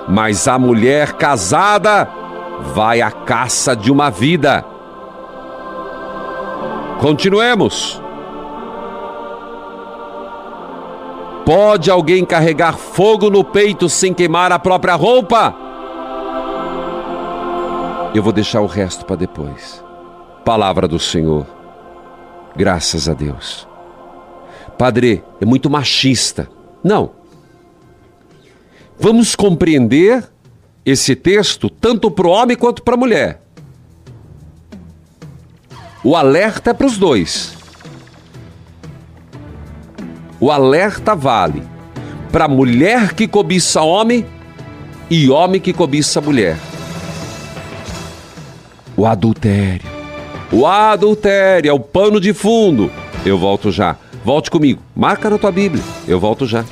mas 0.08 0.46
a 0.46 0.56
mulher 0.56 1.14
casada 1.14 2.08
vai 2.72 3.02
à 3.02 3.10
caça 3.10 3.74
de 3.74 3.90
uma 3.90 4.10
vida. 4.10 4.64
Continuemos. 7.00 8.00
Pode 11.44 11.90
alguém 11.90 12.24
carregar 12.24 12.76
fogo 12.76 13.28
no 13.28 13.42
peito 13.42 13.88
sem 13.88 14.14
queimar 14.14 14.52
a 14.52 14.58
própria 14.58 14.94
roupa? 14.94 15.54
Eu 18.14 18.22
vou 18.22 18.32
deixar 18.32 18.60
o 18.60 18.66
resto 18.66 19.04
para 19.04 19.16
depois. 19.16 19.84
Palavra 20.44 20.86
do 20.86 20.98
Senhor. 20.98 21.46
Graças 22.54 23.08
a 23.08 23.14
Deus. 23.14 23.66
Padre, 24.76 25.24
é 25.40 25.44
muito 25.44 25.68
machista. 25.68 26.48
Não. 26.84 27.17
Vamos 29.00 29.37
compreender 29.37 30.24
esse 30.84 31.14
texto 31.14 31.70
tanto 31.70 32.11
para 32.11 32.26
o 32.26 32.30
homem 32.30 32.56
quanto 32.56 32.82
para 32.82 32.94
a 32.94 32.98
mulher. 32.98 33.40
O 36.02 36.16
alerta 36.16 36.70
é 36.70 36.74
para 36.74 36.87
os 36.87 36.96
dois. 36.96 37.56
O 40.40 40.50
alerta 40.50 41.14
vale 41.14 41.62
para 42.32 42.48
mulher 42.48 43.14
que 43.14 43.26
cobiça 43.26 43.82
homem 43.82 44.26
e 45.11 45.28
homem 45.30 45.61
que 45.61 45.72
cobiça 45.72 46.20
mulher. 46.20 46.56
O 48.96 49.06
adultério. 49.06 49.88
O 50.50 50.66
adultério 50.66 51.68
é 51.68 51.72
o 51.72 51.80
pano 51.80 52.20
de 52.20 52.32
fundo. 52.32 52.90
Eu 53.24 53.38
volto 53.38 53.70
já. 53.70 53.96
Volte 54.24 54.50
comigo. 54.50 54.82
Marca 54.94 55.30
na 55.30 55.38
tua 55.38 55.52
Bíblia. 55.52 55.82
Eu 56.06 56.18
volto 56.18 56.46
já. 56.46 56.64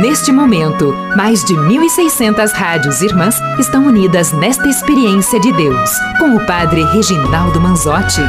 Neste 0.00 0.32
momento, 0.32 0.94
mais 1.14 1.44
de 1.44 1.52
1.600 1.52 2.52
rádios 2.52 3.02
irmãs 3.02 3.38
estão 3.58 3.84
unidas 3.84 4.32
nesta 4.32 4.66
experiência 4.66 5.38
de 5.38 5.52
Deus, 5.52 5.90
com 6.18 6.36
o 6.36 6.46
Padre 6.46 6.82
Reginaldo 6.84 7.60
Manzotti. 7.60 8.22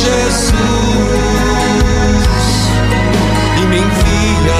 Jesus, 0.00 0.54
e 3.60 3.66
me 3.66 3.76
envia 3.76 4.56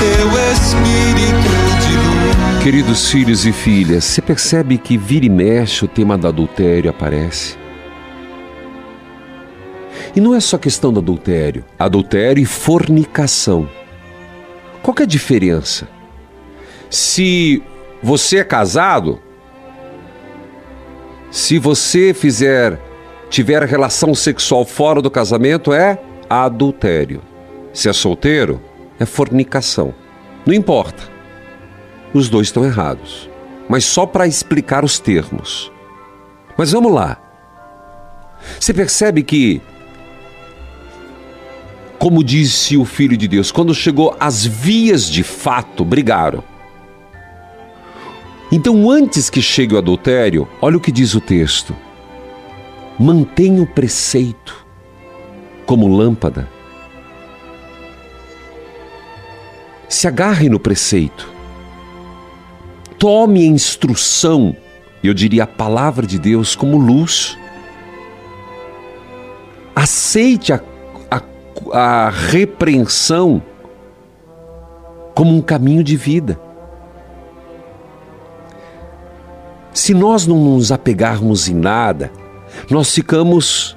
teu 0.00 0.28
Espírito 0.54 1.52
de 1.86 1.96
luz. 1.98 2.62
Queridos 2.62 3.10
filhos 3.10 3.44
e 3.44 3.52
filhas, 3.52 4.04
você 4.04 4.22
percebe 4.22 4.78
que 4.78 4.96
vira 4.96 5.26
e 5.26 5.28
mexe 5.28 5.84
o 5.84 5.88
tema 5.88 6.16
do 6.16 6.26
adultério 6.26 6.88
aparece? 6.88 7.62
E 10.14 10.20
não 10.20 10.34
é 10.34 10.40
só 10.40 10.56
questão 10.56 10.92
do 10.92 11.00
adultério, 11.00 11.64
adultério 11.78 12.40
e 12.42 12.46
fornicação. 12.46 13.68
Qual 14.82 14.94
é 15.00 15.02
a 15.02 15.06
diferença? 15.06 15.88
Se 16.88 17.62
você 18.02 18.38
é 18.38 18.44
casado, 18.44 19.20
se 21.30 21.58
você 21.58 22.14
fizer 22.14 22.78
tiver 23.28 23.64
relação 23.64 24.14
sexual 24.14 24.64
fora 24.64 25.02
do 25.02 25.10
casamento 25.10 25.72
é 25.72 25.98
adultério. 26.30 27.20
Se 27.72 27.88
é 27.88 27.92
solteiro, 27.92 28.60
é 29.00 29.04
fornicação. 29.04 29.92
Não 30.46 30.54
importa. 30.54 31.02
Os 32.12 32.28
dois 32.28 32.46
estão 32.46 32.64
errados. 32.64 33.28
Mas 33.68 33.84
só 33.84 34.06
para 34.06 34.26
explicar 34.28 34.84
os 34.84 35.00
termos. 35.00 35.72
Mas 36.56 36.70
vamos 36.70 36.92
lá. 36.92 37.20
Você 38.60 38.72
percebe 38.72 39.24
que 39.24 39.60
como 42.04 42.22
disse 42.22 42.76
o 42.76 42.84
Filho 42.84 43.16
de 43.16 43.26
Deus, 43.26 43.50
quando 43.50 43.74
chegou 43.74 44.14
às 44.20 44.44
vias 44.44 45.08
de 45.08 45.22
fato, 45.22 45.82
brigaram. 45.86 46.44
Então, 48.52 48.90
antes 48.90 49.30
que 49.30 49.40
chegue 49.40 49.74
o 49.74 49.78
adultério, 49.78 50.46
olha 50.60 50.76
o 50.76 50.80
que 50.80 50.92
diz 50.92 51.14
o 51.14 51.20
texto: 51.20 51.74
mantenha 53.00 53.62
o 53.62 53.66
preceito 53.66 54.66
como 55.64 55.88
lâmpada. 55.88 56.46
Se 59.88 60.06
agarre 60.06 60.50
no 60.50 60.60
preceito. 60.60 61.32
Tome 62.98 63.44
a 63.44 63.46
instrução, 63.46 64.54
eu 65.02 65.14
diria 65.14 65.44
a 65.44 65.46
palavra 65.46 66.06
de 66.06 66.18
Deus, 66.18 66.54
como 66.54 66.76
luz. 66.76 67.38
Aceite 69.74 70.52
a 70.52 70.73
a 71.72 72.10
repreensão 72.10 73.42
como 75.14 75.34
um 75.34 75.40
caminho 75.40 75.82
de 75.82 75.96
vida. 75.96 76.38
Se 79.72 79.92
nós 79.92 80.26
não 80.26 80.36
nos 80.36 80.70
apegarmos 80.70 81.48
em 81.48 81.54
nada, 81.54 82.10
nós 82.70 82.94
ficamos. 82.94 83.76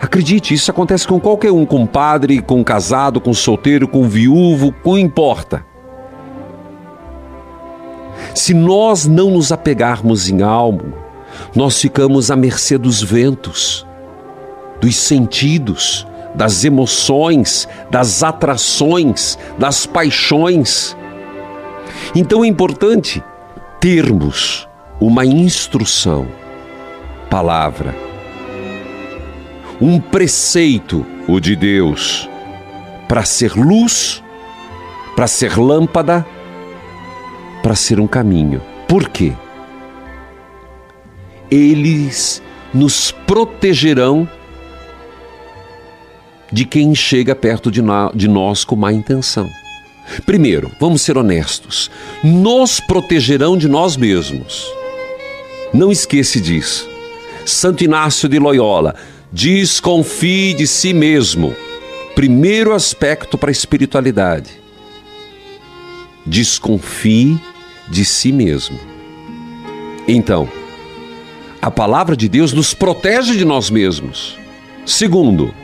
Acredite, 0.00 0.54
isso 0.54 0.70
acontece 0.70 1.08
com 1.08 1.18
qualquer 1.18 1.50
um, 1.50 1.66
com 1.66 1.86
padre, 1.86 2.40
com 2.40 2.62
casado, 2.62 3.20
com 3.20 3.34
solteiro, 3.34 3.88
com 3.88 4.08
viúvo, 4.08 4.72
com 4.84 4.96
importa. 4.96 5.64
Se 8.34 8.54
nós 8.54 9.06
não 9.06 9.30
nos 9.32 9.50
apegarmos 9.50 10.28
em 10.28 10.42
algo, 10.42 10.92
nós 11.54 11.80
ficamos 11.80 12.30
à 12.30 12.36
mercê 12.36 12.78
dos 12.78 13.02
ventos, 13.02 13.84
dos 14.80 14.96
sentidos, 14.96 16.06
das 16.34 16.64
emoções, 16.64 17.68
das 17.90 18.22
atrações, 18.22 19.38
das 19.58 19.86
paixões. 19.86 20.96
Então 22.14 22.44
é 22.44 22.46
importante 22.46 23.22
termos 23.80 24.68
uma 25.00 25.24
instrução, 25.24 26.26
palavra, 27.30 27.94
um 29.80 30.00
preceito, 30.00 31.06
o 31.26 31.38
de 31.38 31.54
Deus, 31.54 32.28
para 33.08 33.24
ser 33.24 33.54
luz, 33.54 34.22
para 35.14 35.26
ser 35.26 35.58
lâmpada, 35.58 36.26
para 37.62 37.74
ser 37.74 38.00
um 38.00 38.06
caminho. 38.06 38.60
Por 38.86 39.08
quê? 39.08 39.32
Eles 41.50 42.42
nos 42.72 43.10
protegerão 43.10 44.28
de 46.52 46.64
quem 46.64 46.94
chega 46.94 47.34
perto 47.34 47.70
de, 47.70 47.82
de 48.14 48.28
nós 48.28 48.64
com 48.64 48.76
má 48.76 48.92
intenção. 48.92 49.48
Primeiro, 50.24 50.70
vamos 50.80 51.02
ser 51.02 51.18
honestos, 51.18 51.90
nos 52.24 52.80
protegerão 52.80 53.56
de 53.56 53.68
nós 53.68 53.96
mesmos. 53.96 54.66
Não 55.72 55.92
esqueça 55.92 56.40
disso. 56.40 56.88
Santo 57.44 57.84
Inácio 57.84 58.28
de 58.28 58.38
Loyola, 58.38 58.94
desconfie 59.30 60.54
de 60.54 60.66
si 60.66 60.94
mesmo. 60.94 61.54
Primeiro 62.14 62.74
aspecto 62.74 63.36
para 63.36 63.50
a 63.50 63.52
espiritualidade. 63.52 64.50
Desconfie 66.24 67.38
de 67.88 68.04
si 68.04 68.32
mesmo. 68.32 68.78
Então, 70.06 70.48
a 71.60 71.70
palavra 71.70 72.16
de 72.16 72.28
Deus 72.28 72.52
nos 72.52 72.72
protege 72.72 73.36
de 73.36 73.44
nós 73.44 73.70
mesmos. 73.70 74.36
Segundo, 74.86 75.54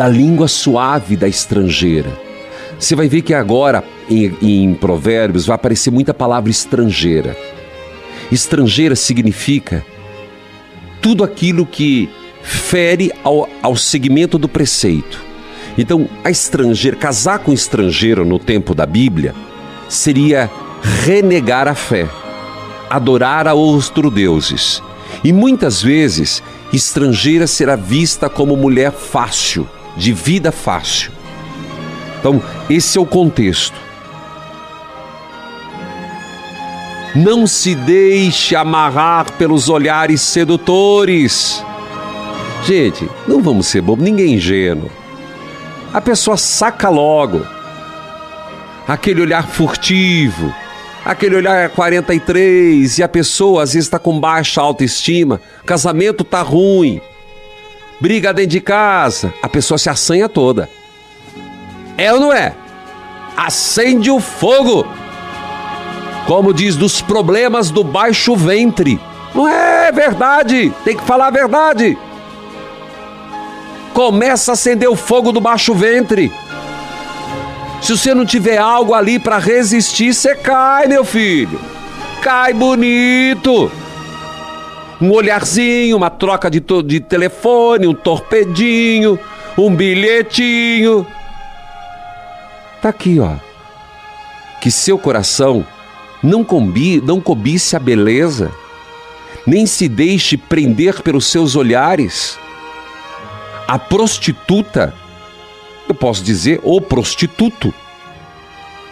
da 0.00 0.08
língua 0.08 0.48
suave 0.48 1.14
da 1.14 1.28
estrangeira. 1.28 2.10
Você 2.78 2.96
vai 2.96 3.06
ver 3.06 3.20
que 3.20 3.34
agora 3.34 3.84
em, 4.08 4.34
em 4.40 4.72
Provérbios 4.72 5.44
vai 5.44 5.56
aparecer 5.56 5.90
muita 5.90 6.14
palavra 6.14 6.50
estrangeira. 6.50 7.36
Estrangeira 8.32 8.96
significa 8.96 9.84
tudo 11.02 11.22
aquilo 11.22 11.66
que 11.66 12.08
fere 12.40 13.12
ao, 13.22 13.46
ao 13.62 13.76
segmento 13.76 14.38
do 14.38 14.48
preceito. 14.48 15.22
Então, 15.76 16.08
a 16.24 16.30
estrangeira, 16.30 16.96
casar 16.96 17.40
com 17.40 17.52
estrangeiro 17.52 18.24
no 18.24 18.38
tempo 18.38 18.74
da 18.74 18.86
Bíblia 18.86 19.34
seria 19.86 20.50
renegar 21.04 21.68
a 21.68 21.74
fé, 21.74 22.08
adorar 22.88 23.46
a 23.46 23.52
outros 23.52 24.14
deuses. 24.14 24.82
E 25.22 25.30
muitas 25.30 25.82
vezes, 25.82 26.42
estrangeira 26.72 27.46
será 27.46 27.76
vista 27.76 28.30
como 28.30 28.56
mulher 28.56 28.92
fácil, 28.92 29.68
de 29.96 30.12
vida 30.12 30.52
fácil. 30.52 31.12
Então, 32.18 32.42
esse 32.68 32.98
é 32.98 33.00
o 33.00 33.06
contexto. 33.06 33.74
Não 37.14 37.46
se 37.46 37.74
deixe 37.74 38.54
amarrar 38.54 39.32
pelos 39.32 39.68
olhares 39.68 40.20
sedutores. 40.20 41.64
Gente, 42.64 43.08
não 43.26 43.42
vamos 43.42 43.66
ser 43.66 43.80
bobos, 43.80 44.04
ninguém 44.04 44.32
é 44.32 44.36
ingênuo. 44.36 44.90
A 45.92 46.00
pessoa 46.00 46.36
saca 46.36 46.88
logo. 46.88 47.44
Aquele 48.86 49.22
olhar 49.22 49.46
furtivo, 49.46 50.54
aquele 51.04 51.36
olhar 51.36 51.68
43 51.70 52.98
e 52.98 53.02
a 53.02 53.08
pessoa 53.08 53.62
às 53.62 53.72
vezes 53.72 53.86
está 53.86 53.98
com 53.98 54.18
baixa 54.18 54.60
autoestima, 54.60 55.40
casamento 55.64 56.24
tá 56.24 56.42
ruim, 56.42 57.00
briga 58.00 58.32
dentro 58.32 58.50
de 58.50 58.60
casa, 58.60 59.32
a 59.42 59.48
pessoa 59.48 59.76
se 59.76 59.90
assanha 59.90 60.28
toda. 60.28 60.68
É 61.98 62.12
ou 62.12 62.18
não 62.18 62.32
é? 62.32 62.54
Acende 63.36 64.10
o 64.10 64.18
fogo! 64.18 64.86
Como 66.26 66.54
diz, 66.54 66.76
dos 66.76 67.00
problemas 67.02 67.70
do 67.70 67.84
baixo 67.84 68.34
ventre. 68.36 69.00
Não 69.34 69.48
é 69.48 69.92
verdade, 69.92 70.72
tem 70.84 70.96
que 70.96 71.04
falar 71.04 71.26
a 71.26 71.30
verdade. 71.30 71.98
Começa 73.92 74.52
a 74.52 74.54
acender 74.54 74.88
o 74.88 74.96
fogo 74.96 75.32
do 75.32 75.40
baixo 75.40 75.74
ventre. 75.74 76.32
Se 77.82 77.96
você 77.96 78.14
não 78.14 78.24
tiver 78.24 78.58
algo 78.58 78.94
ali 78.94 79.18
para 79.18 79.38
resistir, 79.38 80.14
você 80.14 80.34
cai, 80.34 80.86
meu 80.86 81.04
filho. 81.04 81.60
Cai 82.22 82.52
bonito. 82.52 83.70
Um 85.00 85.10
olharzinho, 85.12 85.96
uma 85.96 86.10
troca 86.10 86.50
de, 86.50 86.60
de 86.84 87.00
telefone, 87.00 87.86
um 87.86 87.94
torpedinho, 87.94 89.18
um 89.56 89.74
bilhetinho. 89.74 91.06
Tá 92.82 92.90
aqui, 92.90 93.18
ó. 93.18 93.36
Que 94.60 94.70
seu 94.70 94.98
coração 94.98 95.64
não, 96.22 96.44
combi, 96.44 97.00
não 97.00 97.20
cobice 97.20 97.74
a 97.76 97.78
beleza, 97.78 98.50
nem 99.46 99.64
se 99.64 99.88
deixe 99.88 100.36
prender 100.36 101.02
pelos 101.02 101.26
seus 101.26 101.56
olhares. 101.56 102.38
A 103.66 103.78
prostituta, 103.78 104.92
eu 105.88 105.94
posso 105.94 106.22
dizer, 106.22 106.60
o 106.62 106.80
prostituto, 106.80 107.72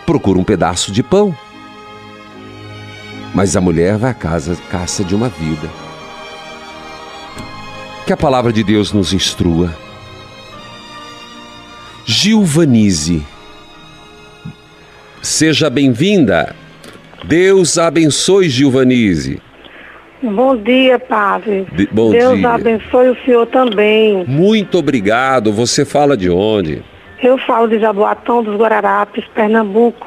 procura 0.07 0.39
um 0.39 0.45
pedaço 0.45 0.91
de 0.91 1.03
pão. 1.03 1.37
Mas 3.35 3.57
a 3.57 3.61
mulher 3.61 3.99
vai 3.99 4.11
à 4.11 4.15
casa, 4.15 4.57
caça 4.71 5.05
de 5.05 5.15
uma 5.15 5.29
vida. 5.29 5.69
Que 8.09 8.13
a 8.15 8.17
palavra 8.17 8.51
de 8.51 8.65
Deus 8.65 8.91
nos 8.91 9.13
instrua. 9.13 9.69
Gilvanise, 12.07 13.23
seja 15.21 15.69
bem-vinda. 15.69 16.57
Deus 17.25 17.77
abençoe 17.77 18.49
Gilvanise. 18.49 19.43
Bom 20.23 20.57
dia, 20.57 20.99
padre. 20.99 21.67
De- 21.71 21.87
bom 21.93 22.11
Deus 22.11 22.39
dia. 22.39 22.49
abençoe 22.49 23.11
o 23.11 23.25
senhor 23.27 23.45
também. 23.49 24.25
Muito 24.27 24.79
obrigado. 24.79 25.53
Você 25.53 25.85
fala 25.85 26.17
de 26.17 26.31
onde? 26.31 26.83
Eu 27.23 27.37
falo 27.37 27.69
de 27.69 27.79
Jaboatão 27.79 28.43
dos 28.43 28.57
Guararapes, 28.57 29.27
Pernambuco. 29.35 30.07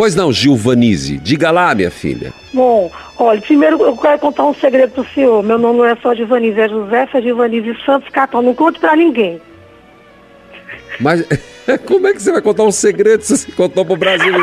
Pois 0.00 0.14
não, 0.14 0.32
Gilvanise. 0.32 1.18
Diga 1.18 1.50
lá, 1.50 1.74
minha 1.74 1.90
filha. 1.90 2.32
Bom, 2.54 2.90
olha, 3.18 3.38
primeiro 3.38 3.78
eu 3.82 3.94
quero 3.98 4.18
contar 4.18 4.46
um 4.46 4.54
segredo 4.54 4.92
pro 4.92 5.06
senhor. 5.12 5.42
Meu 5.42 5.58
nome 5.58 5.76
não 5.80 5.84
é 5.84 5.94
só 5.96 6.14
Givanise, 6.14 6.58
é 6.58 6.70
Josefa 6.70 7.20
Givanise 7.20 7.76
Santos 7.84 8.08
Catão. 8.08 8.40
Não 8.40 8.54
conte 8.54 8.80
pra 8.80 8.96
ninguém. 8.96 9.38
Mas 10.98 11.22
como 11.84 12.06
é 12.06 12.14
que 12.14 12.22
você 12.22 12.32
vai 12.32 12.40
contar 12.40 12.62
um 12.62 12.72
segredo 12.72 13.22
se 13.22 13.36
você 13.36 13.52
contou 13.52 13.84
pro 13.84 13.94
Brasil? 13.94 14.32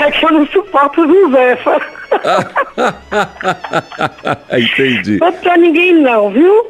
É 0.00 0.10
que 0.10 0.26
eu 0.26 0.32
não 0.32 0.46
suporto 0.48 1.06
Josefa. 1.06 1.80
Entendi. 4.52 5.18
Não 5.18 5.32
pra 5.32 5.56
ninguém 5.56 5.94
não, 5.94 6.28
viu? 6.30 6.66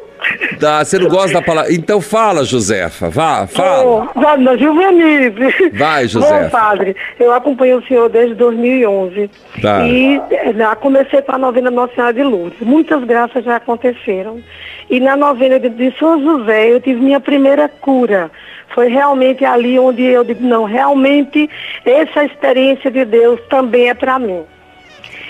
Tá, 0.59 0.83
você 0.83 0.97
não 0.97 1.09
gosta 1.09 1.33
da 1.33 1.41
palavra. 1.41 1.73
Então 1.73 1.99
fala, 1.99 2.43
Josefa. 2.43 3.09
Vá, 3.09 3.47
fala. 3.47 4.09
Vai, 4.15 4.37
não, 4.37 4.57
Givanise. 4.57 5.69
Vai, 5.73 6.07
Josefa. 6.07 6.43
Bom, 6.43 6.49
padre, 6.49 6.95
eu 7.19 7.33
acompanho 7.33 7.79
o 7.79 7.83
senhor 7.85 8.09
desde 8.09 8.35
2011. 8.35 9.29
Tá. 9.61 9.85
E 9.87 10.21
eh, 10.31 10.53
já 10.55 10.75
comecei 10.75 11.21
com 11.21 11.33
a 11.33 11.37
novena 11.37 11.69
Nossa 11.69 11.93
Senhora 11.95 12.13
de 12.13 12.23
Lourdes. 12.23 12.59
Muitas 12.61 13.03
graças 13.03 13.43
já 13.43 13.57
aconteceram. 13.57 14.41
E 14.89 14.99
na 14.99 15.15
novena 15.15 15.59
de, 15.59 15.69
de 15.69 15.93
São 15.97 16.21
José 16.21 16.71
eu 16.71 16.79
tive 16.79 16.99
minha 16.99 17.19
primeira 17.19 17.67
cura. 17.67 18.31
Foi 18.73 18.87
realmente 18.87 19.45
ali 19.45 19.77
onde 19.77 20.01
eu 20.01 20.23
digo, 20.23 20.43
não, 20.43 20.63
realmente 20.63 21.49
essa 21.85 22.23
experiência 22.25 22.89
de 22.89 23.05
Deus 23.05 23.39
também 23.49 23.89
é 23.89 23.93
para 23.93 24.17
mim. 24.17 24.43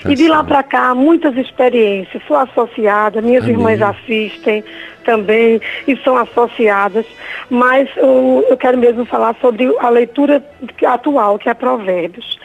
E 0.09 0.15
de 0.15 0.27
lá 0.27 0.43
para 0.43 0.63
cá, 0.63 0.93
muitas 0.93 1.35
experiências. 1.37 2.21
Sou 2.27 2.35
associada, 2.37 3.21
minhas 3.21 3.43
Amém. 3.43 3.55
irmãs 3.55 3.81
assistem 3.81 4.63
também 5.05 5.61
e 5.87 5.95
são 5.97 6.17
associadas. 6.17 7.05
Mas 7.49 7.89
eu, 7.97 8.45
eu 8.49 8.57
quero 8.57 8.77
mesmo 8.77 9.05
falar 9.05 9.35
sobre 9.41 9.71
a 9.79 9.89
leitura 9.89 10.43
atual, 10.85 11.37
que 11.37 11.49
é 11.49 11.53
Provérbios. 11.53 12.39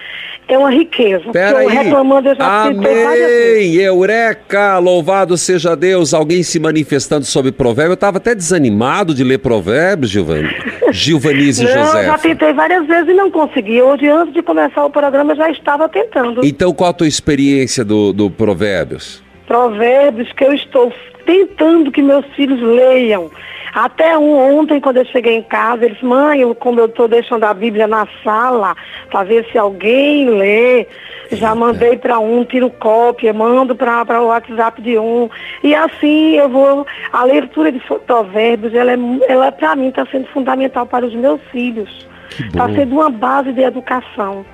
É 0.49 0.57
uma 0.57 0.71
riqueza. 0.71 1.31
Pera 1.31 1.63
eu 1.63 1.69
aí. 1.69 1.77
reclamando, 1.77 2.31
eu 2.31 2.35
já 2.35 2.69
citei 2.69 3.05
várias 3.05 3.31
vezes. 3.31 3.69
Amém! 3.69 3.75
Eureka! 3.85 4.79
Louvado 4.79 5.37
seja 5.37 5.77
Deus! 5.77 6.15
Alguém 6.15 6.43
se 6.43 6.59
manifestando 6.59 7.27
sobre 7.27 7.53
provérbio. 7.53 7.91
Eu 7.91 7.95
estava 7.95 8.17
até 8.17 8.35
desanimado 8.35 9.15
de 9.15 9.23
ler 9.23 9.39
provérbios, 9.39 10.11
Gilvani. 10.11 10.49
Gilvanise 10.93 11.65
Não, 11.65 11.71
eu 11.71 12.05
já 12.05 12.19
tentei 12.19 12.53
várias 12.53 12.87
vezes 12.87 13.09
e 13.09 13.15
não 13.15 13.31
consegui. 13.31 13.81
Hoje, 13.81 14.09
antes 14.09 14.35
de 14.35 14.43
começar 14.43 14.85
o 14.85 14.91
programa, 14.91 15.33
eu 15.33 15.37
já 15.37 15.51
estava 15.51 15.89
tentando. 15.89 16.45
Então, 16.45 16.73
qual 16.73 16.91
a 16.91 16.93
tua 16.93 17.09
experiência 17.09 17.85
do, 17.85 18.13
do 18.13 18.31
Provérbios? 18.31 19.23
provérbios 19.49 20.31
que 20.35 20.45
eu 20.45 20.53
estou 20.53 20.93
tentando 21.29 21.93
que 21.93 22.01
meus 22.01 22.25
filhos 22.35 22.59
leiam. 22.59 23.31
Até 23.75 24.17
um, 24.17 24.59
ontem, 24.59 24.81
quando 24.81 24.97
eu 24.97 25.05
cheguei 25.05 25.37
em 25.37 25.43
casa, 25.43 25.85
eles, 25.85 26.01
mãe, 26.01 26.41
eu, 26.41 26.55
como 26.55 26.81
eu 26.81 26.87
estou 26.87 27.07
deixando 27.07 27.45
a 27.45 27.53
Bíblia 27.53 27.87
na 27.87 28.09
sala, 28.25 28.75
para 29.11 29.25
ver 29.25 29.47
se 29.53 29.59
alguém 29.59 30.31
lê, 30.31 30.87
já 31.33 31.55
mandei 31.55 31.99
para 31.99 32.19
um, 32.19 32.47
tiro 32.47 32.71
cópia, 32.71 33.35
mando 33.35 33.77
para 33.77 34.23
o 34.23 34.29
WhatsApp 34.29 34.81
de 34.81 34.99
um. 34.99 35.29
E 35.63 35.75
assim 35.75 36.37
eu 36.37 36.49
vou. 36.49 36.87
A 37.13 37.25
leitura 37.25 37.71
de 37.71 37.79
provérbios, 38.07 38.73
ela, 38.75 38.93
é, 38.93 38.99
ela 39.29 39.53
para 39.53 39.77
mim 39.77 39.89
está 39.89 40.07
sendo 40.07 40.27
fundamental 40.29 40.87
para 40.87 41.05
os 41.05 41.15
meus 41.15 41.41
filhos. 41.53 42.09
Está 42.41 42.71
sendo 42.71 42.95
uma 42.95 43.11
base 43.11 43.53
de 43.53 43.61
educação. 43.61 44.47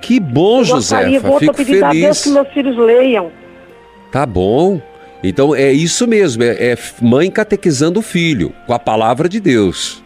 Que 0.00 0.18
bom, 0.18 0.60
Eu 0.62 0.68
gostaria, 0.68 1.06
Josefa. 1.20 1.28
vou 1.28 1.38
Fico 1.38 1.54
pedir 1.54 1.84
a 1.84 1.90
Deus 1.90 2.18
que 2.18 2.30
feliz. 2.30 2.34
meus 2.34 2.48
filhos 2.54 2.76
leiam. 2.78 3.30
Tá 4.10 4.24
bom. 4.24 4.80
Então 5.26 5.54
é 5.54 5.72
isso 5.72 6.06
mesmo, 6.06 6.42
é, 6.42 6.72
é 6.72 6.78
mãe 7.00 7.30
catequizando 7.30 7.98
o 8.00 8.02
filho 8.02 8.52
com 8.66 8.74
a 8.74 8.78
palavra 8.78 9.26
de 9.28 9.40
Deus. 9.40 10.04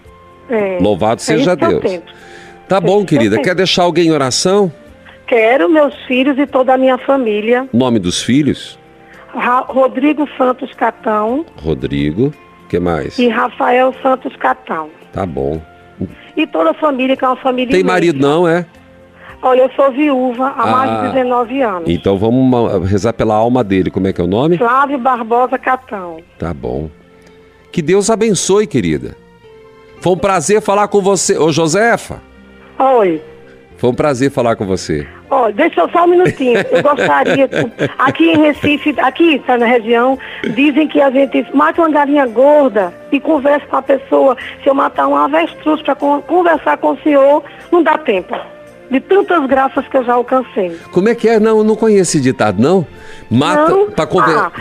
É, 0.49 0.79
Louvado 0.81 1.21
é 1.21 1.25
seja 1.25 1.57
Deus. 1.57 2.01
Tá 2.69 2.81
bom, 2.81 3.05
que 3.05 3.15
eu 3.17 3.19
querida. 3.19 3.41
Quer 3.43 3.55
deixar 3.55 3.83
alguém 3.83 4.07
em 4.09 4.13
oração? 4.13 4.73
Quero 5.27 5.69
meus 5.69 5.95
filhos 6.07 6.39
e 6.39 6.47
toda 6.47 6.75
a 6.75 6.79
minha 6.79 6.97
família. 6.99 7.69
Nome 7.73 7.99
dos 7.99 8.23
filhos? 8.23 8.79
Ra- 9.35 9.65
Rodrigo 9.69 10.27
Santos 10.39 10.73
Catão 10.75 11.45
Rodrigo. 11.57 12.33
que 12.69 12.79
mais? 12.79 13.19
e 13.19 13.29
Rafael 13.29 13.93
Santos 14.03 14.35
Catão. 14.37 14.89
Tá 15.13 15.27
bom. 15.27 15.61
E 16.37 16.47
toda 16.47 16.71
a 16.71 16.75
família, 16.75 17.17
que 17.17 17.25
é 17.25 17.29
uma 17.29 17.37
família 17.37 17.73
Tem 17.73 17.81
imensa. 17.81 17.93
marido 17.93 18.21
não, 18.21 18.47
é? 18.47 18.65
Olha, 19.41 19.63
eu 19.63 19.71
sou 19.77 19.91
viúva 19.93 20.53
há 20.57 20.67
mais 20.67 20.91
Ah. 20.91 21.07
de 21.09 21.13
19 21.15 21.63
anos. 21.63 21.89
Então 21.89 22.19
vamos 22.19 22.89
rezar 22.91 23.13
pela 23.13 23.35
alma 23.35 23.63
dele. 23.63 23.91
Como 23.91 24.07
é 24.09 24.13
que 24.13 24.21
é 24.21 24.25
o 24.25 24.27
nome? 24.27 24.59
Flávio 24.59 24.99
Barbosa 24.99 25.57
Catão. 25.59 26.19
Tá 26.39 26.53
bom. 26.53 26.91
Que 27.71 27.81
Deus 27.81 28.11
abençoe, 28.11 28.67
querida. 28.67 29.17
Foi 30.01 30.13
um 30.13 30.19
prazer 30.19 30.61
falar 30.61 30.89
com 30.89 31.01
você. 31.01 31.37
Ô, 31.39 31.53
Josefa, 31.53 32.21
Oi. 32.79 33.21
foi 33.77 33.91
um 33.91 33.95
prazer 33.95 34.31
falar 34.31 34.57
com 34.57 34.65
você. 34.67 35.07
Olha, 35.31 35.53
deixa 35.53 35.83
eu 35.83 35.89
só 35.91 36.05
um 36.05 36.09
minutinho. 36.09 36.59
Eu 36.71 36.83
gostaria. 36.83 37.49
Aqui 37.99 38.31
em 38.31 38.39
Recife, 38.39 38.95
aqui 38.99 39.39
tá 39.47 39.59
na 39.59 39.67
região, 39.67 40.19
dizem 40.55 40.89
que 40.89 41.01
a 41.01 41.11
gente 41.11 41.45
mata 41.55 41.81
uma 41.83 41.91
galinha 41.91 42.27
gorda 42.27 42.93
e 43.13 43.21
conversa 43.21 43.67
com 43.67 43.77
a 43.77 43.83
pessoa. 43.83 44.37
Se 44.63 44.69
eu 44.69 44.75
matar 44.75 45.07
um 45.07 45.15
avestruz 45.17 45.83
para 45.83 45.95
conversar 45.95 46.79
com 46.79 46.93
o 46.93 46.99
senhor, 47.03 47.45
não 47.71 47.83
dá 47.83 47.99
tempo. 47.99 48.35
De 48.91 49.01
tantas 49.01 49.47
graças 49.47 49.87
que 49.89 49.97
eu 49.97 50.05
já 50.05 50.15
alcancei. 50.15 50.79
Como 50.93 51.09
é 51.09 51.15
que 51.15 51.29
é? 51.29 51.39
Não, 51.39 51.59
eu 51.59 51.65
não 51.65 51.77
conheço 51.77 52.13
esse 52.17 52.21
ditado, 52.21 52.61
não. 52.63 52.87
Mata 53.31 53.69
Não? 53.71 53.91
pra 53.91 54.07
conver... 54.07 54.37
Ah. 54.37 54.53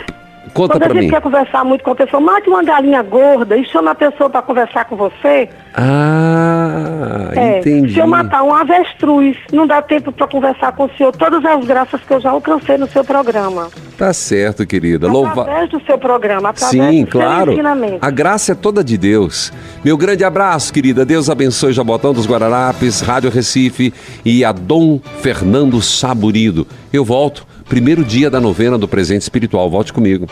Conta 0.54 0.74
Quando 0.78 0.84
a 0.90 0.94
gente 0.94 1.04
mim. 1.04 1.10
quer 1.10 1.20
conversar 1.20 1.64
muito 1.64 1.84
com 1.84 1.90
a 1.90 1.94
pessoa, 1.94 2.20
mate 2.20 2.48
uma 2.48 2.62
galinha 2.62 3.02
gorda 3.02 3.56
e 3.56 3.64
chama 3.66 3.90
a 3.92 3.94
pessoa 3.94 4.28
para 4.30 4.42
conversar 4.42 4.84
com 4.86 4.96
você. 4.96 5.48
Ah, 5.74 7.30
É, 7.34 7.58
entendi. 7.58 7.94
Se 7.94 7.98
eu 8.00 8.06
matar 8.06 8.42
um 8.42 8.54
avestruz, 8.54 9.36
não 9.52 9.66
dá 9.66 9.80
tempo 9.82 10.10
para 10.12 10.26
conversar 10.26 10.72
com 10.72 10.84
o 10.84 10.90
senhor 10.96 11.12
todas 11.14 11.44
as 11.44 11.64
graças 11.64 12.00
que 12.02 12.12
eu 12.12 12.20
já 12.20 12.30
alcancei 12.30 12.76
no 12.78 12.88
seu 12.88 13.04
programa. 13.04 13.68
Tá 13.96 14.12
certo, 14.12 14.66
querida. 14.66 15.06
Louva... 15.08 15.42
Através 15.42 15.70
do 15.70 15.80
seu 15.84 15.98
programa, 15.98 16.50
através 16.50 16.70
Sim, 16.94 17.04
do 17.04 17.10
claro. 17.10 17.52
ensinamento. 17.52 17.98
A 18.00 18.10
graça 18.10 18.52
é 18.52 18.54
toda 18.54 18.82
de 18.82 18.96
Deus. 18.96 19.52
Meu 19.84 19.96
grande 19.96 20.24
abraço, 20.24 20.72
querida. 20.72 21.04
Deus 21.04 21.28
abençoe 21.30 21.72
Jabotão 21.72 22.12
dos 22.12 22.26
Guararapes, 22.26 23.00
Rádio 23.00 23.30
Recife 23.30 23.92
e 24.24 24.44
a 24.44 24.52
Dom 24.52 25.00
Fernando 25.20 25.80
Saburido. 25.82 26.66
Eu 26.92 27.04
volto, 27.04 27.46
primeiro 27.68 28.04
dia 28.04 28.30
da 28.30 28.40
novena 28.40 28.78
do 28.78 28.88
presente 28.88 29.22
espiritual. 29.22 29.70
Volte 29.70 29.92
comigo. 29.92 30.26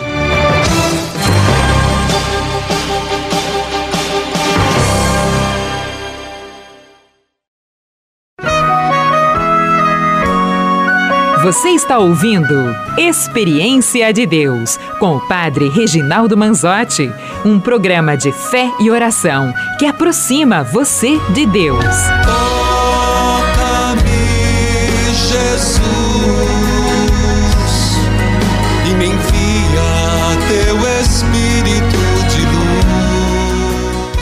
Você 11.46 11.68
está 11.68 11.96
ouvindo 11.98 12.74
Experiência 12.98 14.12
de 14.12 14.26
Deus 14.26 14.76
com 14.98 15.14
o 15.14 15.28
Padre 15.28 15.68
Reginaldo 15.68 16.36
Manzotti, 16.36 17.08
um 17.44 17.60
programa 17.60 18.16
de 18.16 18.32
fé 18.32 18.68
e 18.80 18.90
oração 18.90 19.54
que 19.78 19.86
aproxima 19.86 20.64
você 20.64 21.20
de 21.32 21.46
Deus. 21.46 21.86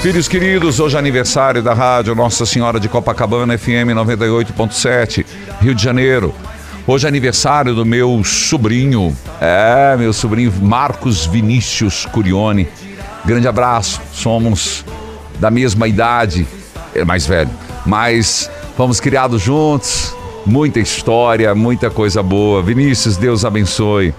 Filhos 0.05 0.29
queridos, 0.29 0.81
hoje 0.81 0.97
é 0.97 0.99
aniversário 0.99 1.63
da 1.63 1.73
rádio 1.73 2.15
Nossa 2.15 2.45
Senhora 2.45 2.79
de 2.79 2.91
Copacabana, 2.91 3.57
FM 3.57 3.97
98.7, 3.97 5.25
Rio 5.63 5.75
de 5.75 5.83
Janeiro. 5.83 6.35
Hoje 6.87 7.07
é 7.07 7.09
aniversário 7.09 7.75
do 7.75 7.87
meu 7.87 8.23
sobrinho, 8.23 9.17
é, 9.41 9.97
meu 9.97 10.13
sobrinho 10.13 10.53
Marcos 10.61 11.25
Vinícius 11.25 12.05
Curione. 12.05 12.69
Grande 13.25 13.49
abraço, 13.49 13.99
somos 14.13 14.85
da 15.41 15.51
mesma 15.51 15.89
idade, 15.89 16.47
é 16.95 17.03
mais 17.03 17.25
velho, 17.25 17.51
mas 17.87 18.51
fomos 18.77 19.01
criados 19.01 19.41
juntos, 19.41 20.15
muita 20.45 20.81
história, 20.81 21.55
muita 21.55 21.89
coisa 21.89 22.23
boa. 22.23 22.63
Vinícius, 22.63 23.17
Deus 23.17 23.43
abençoe. 23.43 24.13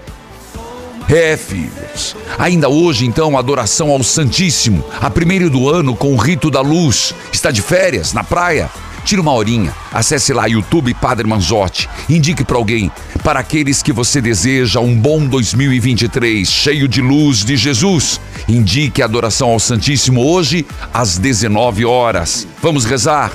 É, 1.08 1.36
filhos. 1.36 2.16
Ainda 2.36 2.68
hoje, 2.68 3.06
então, 3.06 3.38
adoração 3.38 3.90
ao 3.90 4.02
Santíssimo, 4.02 4.84
a 5.00 5.08
primeiro 5.08 5.48
do 5.48 5.68
ano 5.68 5.94
com 5.94 6.12
o 6.12 6.16
rito 6.16 6.50
da 6.50 6.60
luz. 6.60 7.14
Está 7.32 7.52
de 7.52 7.62
férias, 7.62 8.12
na 8.12 8.24
praia? 8.24 8.68
Tire 9.04 9.20
uma 9.20 9.32
horinha, 9.32 9.72
acesse 9.92 10.32
lá 10.32 10.46
YouTube 10.46 10.92
Padre 10.94 11.28
Manzotti, 11.28 11.88
indique 12.10 12.42
para 12.42 12.56
alguém, 12.56 12.90
para 13.22 13.38
aqueles 13.38 13.80
que 13.80 13.92
você 13.92 14.20
deseja 14.20 14.80
um 14.80 14.96
bom 14.96 15.24
2023, 15.24 16.50
cheio 16.50 16.88
de 16.88 17.00
luz 17.00 17.44
de 17.44 17.56
Jesus. 17.56 18.20
Indique 18.48 19.00
a 19.00 19.04
adoração 19.04 19.50
ao 19.50 19.60
Santíssimo 19.60 20.28
hoje, 20.28 20.66
às 20.92 21.18
19 21.18 21.84
horas. 21.84 22.48
Vamos 22.60 22.84
rezar? 22.84 23.32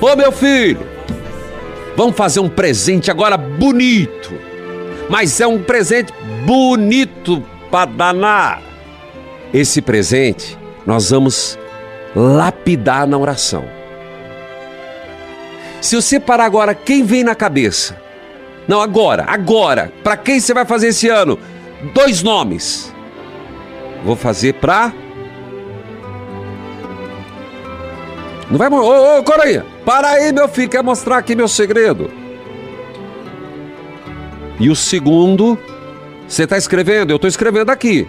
Ô 0.00 0.16
meu 0.16 0.32
filho, 0.32 0.80
vamos 1.96 2.16
fazer 2.16 2.40
um 2.40 2.48
presente 2.48 3.08
agora 3.08 3.36
bonito. 3.36 4.34
Mas 5.08 5.40
é 5.40 5.46
um 5.46 5.62
presente 5.62 6.12
bonito 6.44 7.42
para 7.70 7.86
danar. 7.90 8.62
Esse 9.52 9.80
presente 9.80 10.58
nós 10.86 11.10
vamos 11.10 11.58
lapidar 12.14 13.06
na 13.06 13.18
oração. 13.18 13.64
Se 15.80 15.96
você 15.96 16.18
parar 16.18 16.44
agora, 16.44 16.74
quem 16.74 17.02
vem 17.04 17.22
na 17.22 17.34
cabeça? 17.34 18.00
Não, 18.66 18.80
agora, 18.80 19.24
agora. 19.28 19.92
Para 20.02 20.16
quem 20.16 20.40
você 20.40 20.54
vai 20.54 20.64
fazer 20.64 20.88
esse 20.88 21.08
ano? 21.08 21.38
Dois 21.92 22.22
nomes. 22.22 22.94
Vou 24.04 24.16
fazer 24.16 24.54
pra. 24.54 24.92
Não 28.50 28.58
vai. 28.58 28.68
Ô, 28.70 29.18
ô, 29.18 29.22
Corainha, 29.22 29.66
para 29.84 30.08
aí, 30.08 30.32
meu 30.32 30.48
filho, 30.48 30.68
quer 30.68 30.82
mostrar 30.82 31.18
aqui 31.18 31.34
meu 31.34 31.48
segredo. 31.48 32.10
E 34.58 34.70
o 34.70 34.76
segundo, 34.76 35.58
você 36.34 36.48
tá 36.48 36.58
escrevendo? 36.58 37.12
Eu 37.12 37.18
tô 37.18 37.28
escrevendo 37.28 37.70
aqui. 37.70 38.08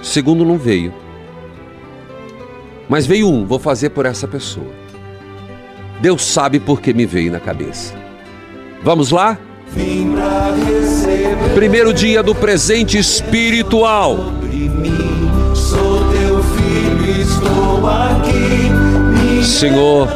Segundo 0.00 0.44
não 0.44 0.56
veio. 0.56 0.94
Mas 2.88 3.04
veio 3.04 3.28
um, 3.28 3.44
vou 3.44 3.58
fazer 3.58 3.90
por 3.90 4.06
essa 4.06 4.28
pessoa. 4.28 4.70
Deus 6.00 6.24
sabe 6.24 6.60
por 6.60 6.80
que 6.80 6.94
me 6.94 7.06
veio 7.06 7.32
na 7.32 7.40
cabeça. 7.40 7.92
Vamos 8.80 9.10
lá? 9.10 9.36
Primeiro 11.54 11.92
dia 11.92 12.22
do 12.22 12.32
presente 12.32 12.96
espiritual. 12.96 14.16
Estou 15.52 16.08
Senhor, 19.42 20.08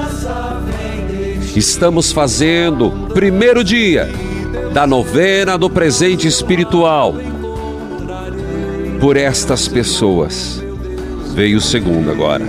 estamos 1.57 2.13
fazendo 2.13 3.09
primeiro 3.13 3.65
dia 3.65 4.09
da 4.73 4.87
novena 4.87 5.59
do 5.59 5.69
presente 5.69 6.27
espiritual 6.27 7.15
por 9.01 9.17
estas 9.17 9.69
pessoas. 9.69 10.63
Veio 11.35 11.59
o 11.59 11.61
segundo 11.61 12.11
agora. 12.11 12.45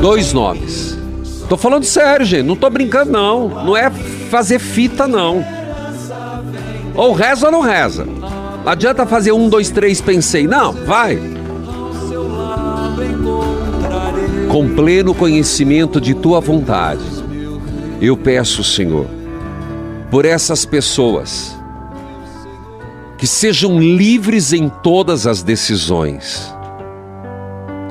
Dois 0.00 0.32
nomes. 0.32 0.98
Tô 1.48 1.56
falando 1.56 1.84
sério, 1.84 2.24
gente. 2.24 2.46
Não 2.46 2.56
tô 2.56 2.70
brincando, 2.70 3.12
não. 3.12 3.48
Não 3.48 3.76
é 3.76 3.90
fazer 3.90 4.58
fita, 4.58 5.06
não. 5.06 5.44
Ou 6.94 7.12
reza 7.12 7.46
ou 7.46 7.52
não 7.52 7.60
reza. 7.60 8.04
Não 8.04 8.70
adianta 8.70 9.06
fazer 9.06 9.32
um, 9.32 9.48
dois, 9.48 9.70
três, 9.70 10.00
pensei. 10.00 10.46
Não, 10.46 10.72
vai. 10.72 11.18
Com 14.54 14.72
pleno 14.72 15.12
conhecimento 15.12 16.00
de 16.00 16.14
tua 16.14 16.40
vontade, 16.40 17.02
eu 18.00 18.16
peço, 18.16 18.62
Senhor, 18.62 19.08
por 20.12 20.24
essas 20.24 20.64
pessoas 20.64 21.58
que 23.18 23.26
sejam 23.26 23.80
livres 23.80 24.52
em 24.52 24.68
todas 24.68 25.26
as 25.26 25.42
decisões. 25.42 26.54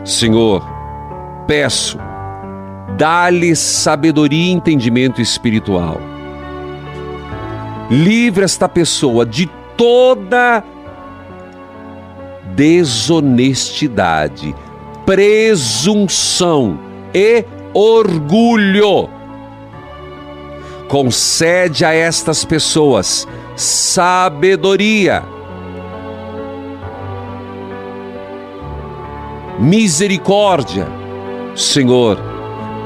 Senhor, 0.05 0.65
peço, 1.47 1.97
dá-lhes 2.97 3.59
sabedoria 3.59 4.45
e 4.45 4.53
entendimento 4.53 5.21
espiritual. 5.21 5.99
Livre 7.91 8.45
esta 8.45 8.69
pessoa 8.69 9.25
de 9.25 9.51
toda 9.75 10.63
desonestidade, 12.55 14.55
presunção 15.05 16.79
e 17.13 17.45
orgulho. 17.73 19.09
Concede 20.87 21.83
a 21.83 21.93
estas 21.93 22.45
pessoas 22.45 23.27
sabedoria, 23.55 25.23
misericórdia. 29.59 30.87
Senhor, 31.55 32.19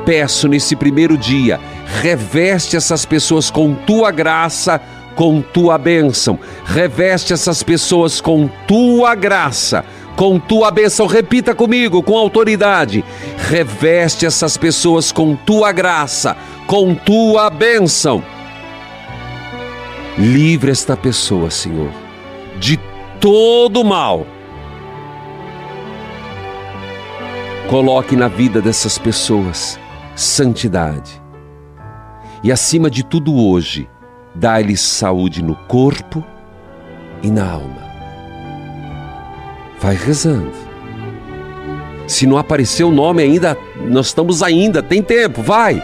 peço 0.06 0.48
nesse 0.48 0.76
primeiro 0.76 1.18
dia, 1.18 1.60
reveste 2.02 2.76
essas 2.76 3.06
pessoas 3.06 3.50
com 3.50 3.74
tua 3.74 4.12
graça, 4.12 4.82
com 5.16 5.42
tua 5.42 5.78
bênção. 5.78 6.38
Reveste 6.66 7.34
essas 7.34 7.64
pessoas 7.64 8.22
com 8.22 8.50
tua 8.68 9.16
graça, 9.16 9.84
com 10.18 10.40
tua 10.40 10.72
bênção. 10.72 11.06
Repita 11.06 11.56
comigo, 11.56 12.04
com 12.04 12.18
autoridade. 12.18 13.06
Reveste 13.38 14.26
essas 14.26 14.58
pessoas 14.58 15.12
com 15.12 15.36
tua 15.36 15.72
graça, 15.72 16.36
com 16.66 16.94
tua 16.94 17.50
bênção. 17.50 18.22
Livre 20.18 20.72
esta 20.72 20.98
pessoa, 20.98 21.52
Senhor, 21.52 21.92
de 22.60 22.78
todo 23.22 23.86
mal. 23.86 24.26
Coloque 27.70 28.16
na 28.16 28.28
vida 28.28 28.60
dessas 28.60 28.98
pessoas 28.98 29.80
santidade. 30.16 31.22
E 32.44 32.52
acima 32.52 32.90
de 32.90 33.04
tudo 33.04 33.36
hoje, 33.36 33.88
dá-lhes 34.34 34.82
saúde 34.82 35.44
no 35.44 35.56
corpo 35.68 36.24
e 37.22 37.30
na 37.30 37.52
alma. 37.52 37.87
Vai 39.80 39.96
rezando. 39.96 40.52
Se 42.08 42.26
não 42.26 42.38
apareceu 42.38 42.88
o 42.88 42.92
nome 42.92 43.22
ainda, 43.22 43.58
nós 43.86 44.08
estamos 44.08 44.42
ainda, 44.42 44.82
tem 44.82 45.02
tempo, 45.02 45.42
vai. 45.42 45.84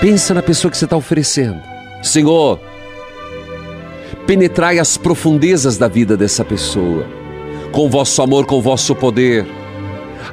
Pensa 0.00 0.32
na 0.32 0.42
pessoa 0.42 0.70
que 0.70 0.78
você 0.78 0.86
está 0.86 0.96
oferecendo. 0.96 1.60
Senhor, 2.02 2.58
penetrai 4.26 4.78
as 4.78 4.96
profundezas 4.96 5.76
da 5.76 5.88
vida 5.88 6.16
dessa 6.16 6.44
pessoa, 6.44 7.06
com 7.70 7.88
vosso 7.88 8.22
amor, 8.22 8.46
com 8.46 8.60
vosso 8.60 8.94
poder. 8.94 9.46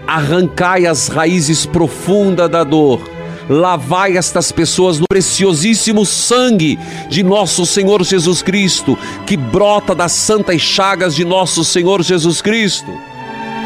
Arrancai 0.07 0.86
as 0.86 1.09
raízes 1.09 1.65
profundas 1.65 2.49
da 2.49 2.63
dor. 2.63 3.01
Lavai 3.49 4.17
estas 4.17 4.51
pessoas 4.51 4.99
no 4.99 5.05
preciosíssimo 5.09 6.05
sangue 6.05 6.79
de 7.09 7.23
nosso 7.23 7.65
Senhor 7.65 8.03
Jesus 8.03 8.41
Cristo, 8.41 8.97
que 9.25 9.35
brota 9.35 9.93
das 9.93 10.11
santas 10.11 10.61
chagas 10.61 11.15
de 11.15 11.25
nosso 11.25 11.63
Senhor 11.63 12.01
Jesus 12.03 12.41
Cristo. 12.41 12.91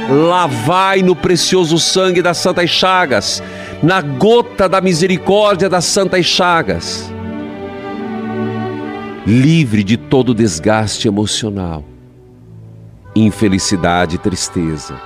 Lavai 0.09 1.01
no 1.01 1.15
precioso 1.15 1.79
sangue 1.79 2.21
das 2.21 2.37
santas 2.37 2.69
chagas, 2.69 3.41
na 3.81 4.01
gota 4.01 4.69
da 4.69 4.79
misericórdia 4.81 5.69
das 5.69 5.85
santas 5.85 6.25
chagas 6.25 7.13
livre 9.25 9.83
de 9.83 9.97
todo 9.97 10.35
desgaste 10.35 11.07
emocional, 11.07 11.83
infelicidade 13.15 14.15
e 14.15 14.19
tristeza. 14.19 15.01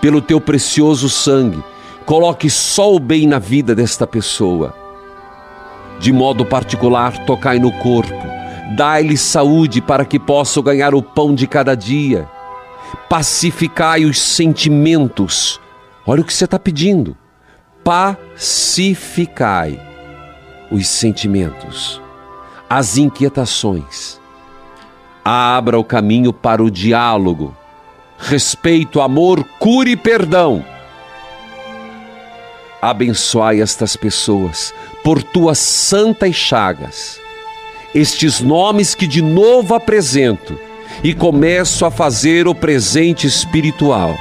Pelo 0.00 0.22
teu 0.22 0.40
precioso 0.40 1.08
sangue, 1.08 1.62
coloque 2.06 2.48
só 2.48 2.94
o 2.94 2.98
bem 2.98 3.26
na 3.26 3.38
vida 3.38 3.74
desta 3.74 4.06
pessoa. 4.06 4.74
De 5.98 6.12
modo 6.12 6.46
particular, 6.46 7.26
tocai 7.26 7.58
no 7.58 7.72
corpo, 7.72 8.26
dai-lhe 8.76 9.16
saúde 9.16 9.82
para 9.82 10.04
que 10.04 10.18
possa 10.18 10.62
ganhar 10.62 10.94
o 10.94 11.02
pão 11.02 11.34
de 11.34 11.46
cada 11.46 11.74
dia. 11.74 12.26
Pacificai 13.08 14.04
os 14.04 14.18
sentimentos. 14.18 15.60
Olha 16.06 16.22
o 16.22 16.24
que 16.24 16.32
você 16.32 16.44
está 16.44 16.58
pedindo. 16.58 17.14
Pacificai 17.84 19.78
os 20.70 20.88
sentimentos 20.88 22.00
as 22.68 22.96
inquietações. 22.96 24.20
Abra 25.24 25.78
o 25.78 25.84
caminho 25.84 26.32
para 26.32 26.62
o 26.62 26.70
diálogo, 26.70 27.56
respeito, 28.18 29.00
amor, 29.00 29.44
cura 29.58 29.88
e 29.88 29.96
perdão. 29.96 30.64
Abençoai 32.80 33.60
estas 33.60 33.96
pessoas 33.96 34.72
por 35.02 35.22
tuas 35.22 35.58
santas 35.58 36.34
chagas, 36.34 37.20
estes 37.94 38.40
nomes 38.40 38.94
que 38.94 39.06
de 39.06 39.22
novo 39.22 39.74
apresento 39.74 40.58
e 41.02 41.14
começo 41.14 41.84
a 41.84 41.90
fazer 41.90 42.46
o 42.46 42.54
presente 42.54 43.26
espiritual. 43.26 44.16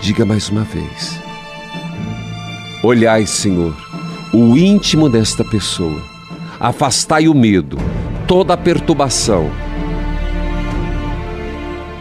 Diga 0.00 0.24
mais 0.24 0.48
uma 0.48 0.64
vez: 0.64 1.20
Olhai, 2.82 3.26
Senhor 3.26 3.88
o 4.32 4.56
íntimo 4.56 5.08
desta 5.08 5.42
pessoa. 5.42 6.02
Afastai 6.60 7.28
o 7.28 7.34
medo, 7.34 7.78
toda 8.26 8.54
a 8.54 8.56
perturbação. 8.56 9.50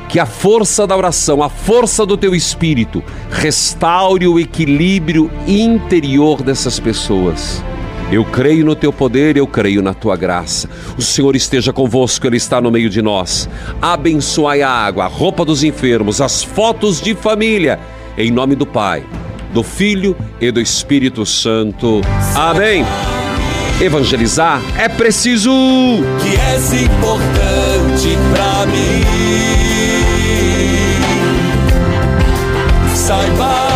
Que 0.09 0.19
a 0.19 0.25
força 0.25 0.87
da 0.87 0.95
oração, 0.95 1.43
a 1.43 1.49
força 1.49 2.05
do 2.05 2.17
teu 2.17 2.33
espírito, 2.33 3.03
restaure 3.29 4.27
o 4.27 4.39
equilíbrio 4.39 5.29
interior 5.45 6.41
dessas 6.41 6.79
pessoas. 6.79 7.63
Eu 8.09 8.23
creio 8.23 8.65
no 8.65 8.73
teu 8.73 8.93
poder, 8.93 9.35
eu 9.35 9.45
creio 9.45 9.81
na 9.81 9.93
tua 9.93 10.15
graça. 10.15 10.69
O 10.97 11.01
Senhor 11.01 11.35
esteja 11.35 11.73
convosco, 11.73 12.25
Ele 12.25 12.37
está 12.37 12.61
no 12.61 12.71
meio 12.71 12.89
de 12.89 13.01
nós. 13.01 13.49
Abençoai 13.81 14.61
a 14.61 14.69
água, 14.69 15.03
a 15.03 15.07
roupa 15.07 15.43
dos 15.43 15.61
enfermos, 15.63 16.21
as 16.21 16.41
fotos 16.41 17.01
de 17.01 17.13
família. 17.13 17.79
Em 18.17 18.31
nome 18.31 18.55
do 18.55 18.65
Pai 18.65 19.03
do 19.57 19.63
Filho 19.63 20.15
e 20.39 20.51
do 20.51 20.59
Espírito 20.59 21.25
Santo. 21.25 22.01
Amém. 22.35 22.85
Evangelizar 23.81 24.61
é 24.77 24.87
preciso. 24.87 25.51
Que 26.21 26.35
és 26.35 26.73
importante 26.73 28.17
pra 28.31 28.65
mim. 28.67 29.96
Saiba, 33.07 33.47
amigo, 33.47 33.66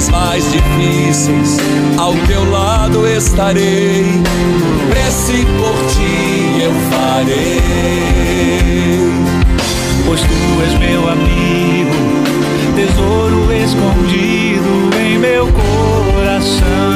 Horas 0.00 0.08
mais 0.08 0.44
difíceis, 0.50 1.58
ao 1.98 2.14
teu 2.26 2.50
lado 2.50 3.06
estarei. 3.06 4.22
Prece 4.88 5.44
por 5.58 5.74
ti 5.88 6.62
eu 6.62 6.72
farei. 6.90 7.60
Pois 10.06 10.20
tu 10.22 10.62
és 10.62 10.78
meu 10.78 11.06
amigo, 11.06 11.92
tesouro 12.76 13.52
escondido 13.52 14.90
em 14.98 15.18
meu 15.18 15.46
coração. 15.52 16.89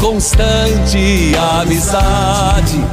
Constante. 0.00 1.32
Amizade 1.60 2.84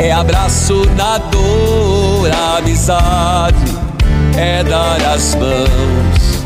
é 0.00 0.12
abraço 0.12 0.84
na 0.96 1.18
dor. 1.18 2.30
Amizade 2.58 3.56
é 4.36 4.62
dar 4.62 5.00
as 5.14 5.34
mãos, 5.34 6.44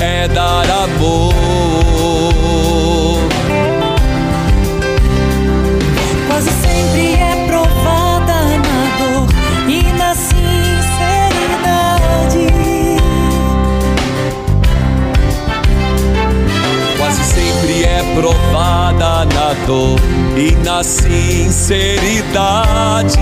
é 0.00 0.28
dar 0.28 0.64
amor. 0.70 2.51
Provada 18.14 19.24
na 19.24 19.54
dor 19.66 19.98
e 20.36 20.52
na 20.64 20.82
sinceridade. 20.82 23.18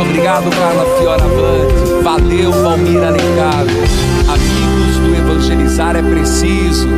Obrigado, 0.00 0.50
Carla 0.50 0.84
Fioravante. 0.98 2.02
Valeu, 2.02 2.52
Valmir 2.52 3.02
Alencar. 3.02 3.64
Amigos 4.28 4.96
do 4.98 5.14
Evangelizar 5.14 5.96
é 5.96 6.02
preciso. 6.02 6.88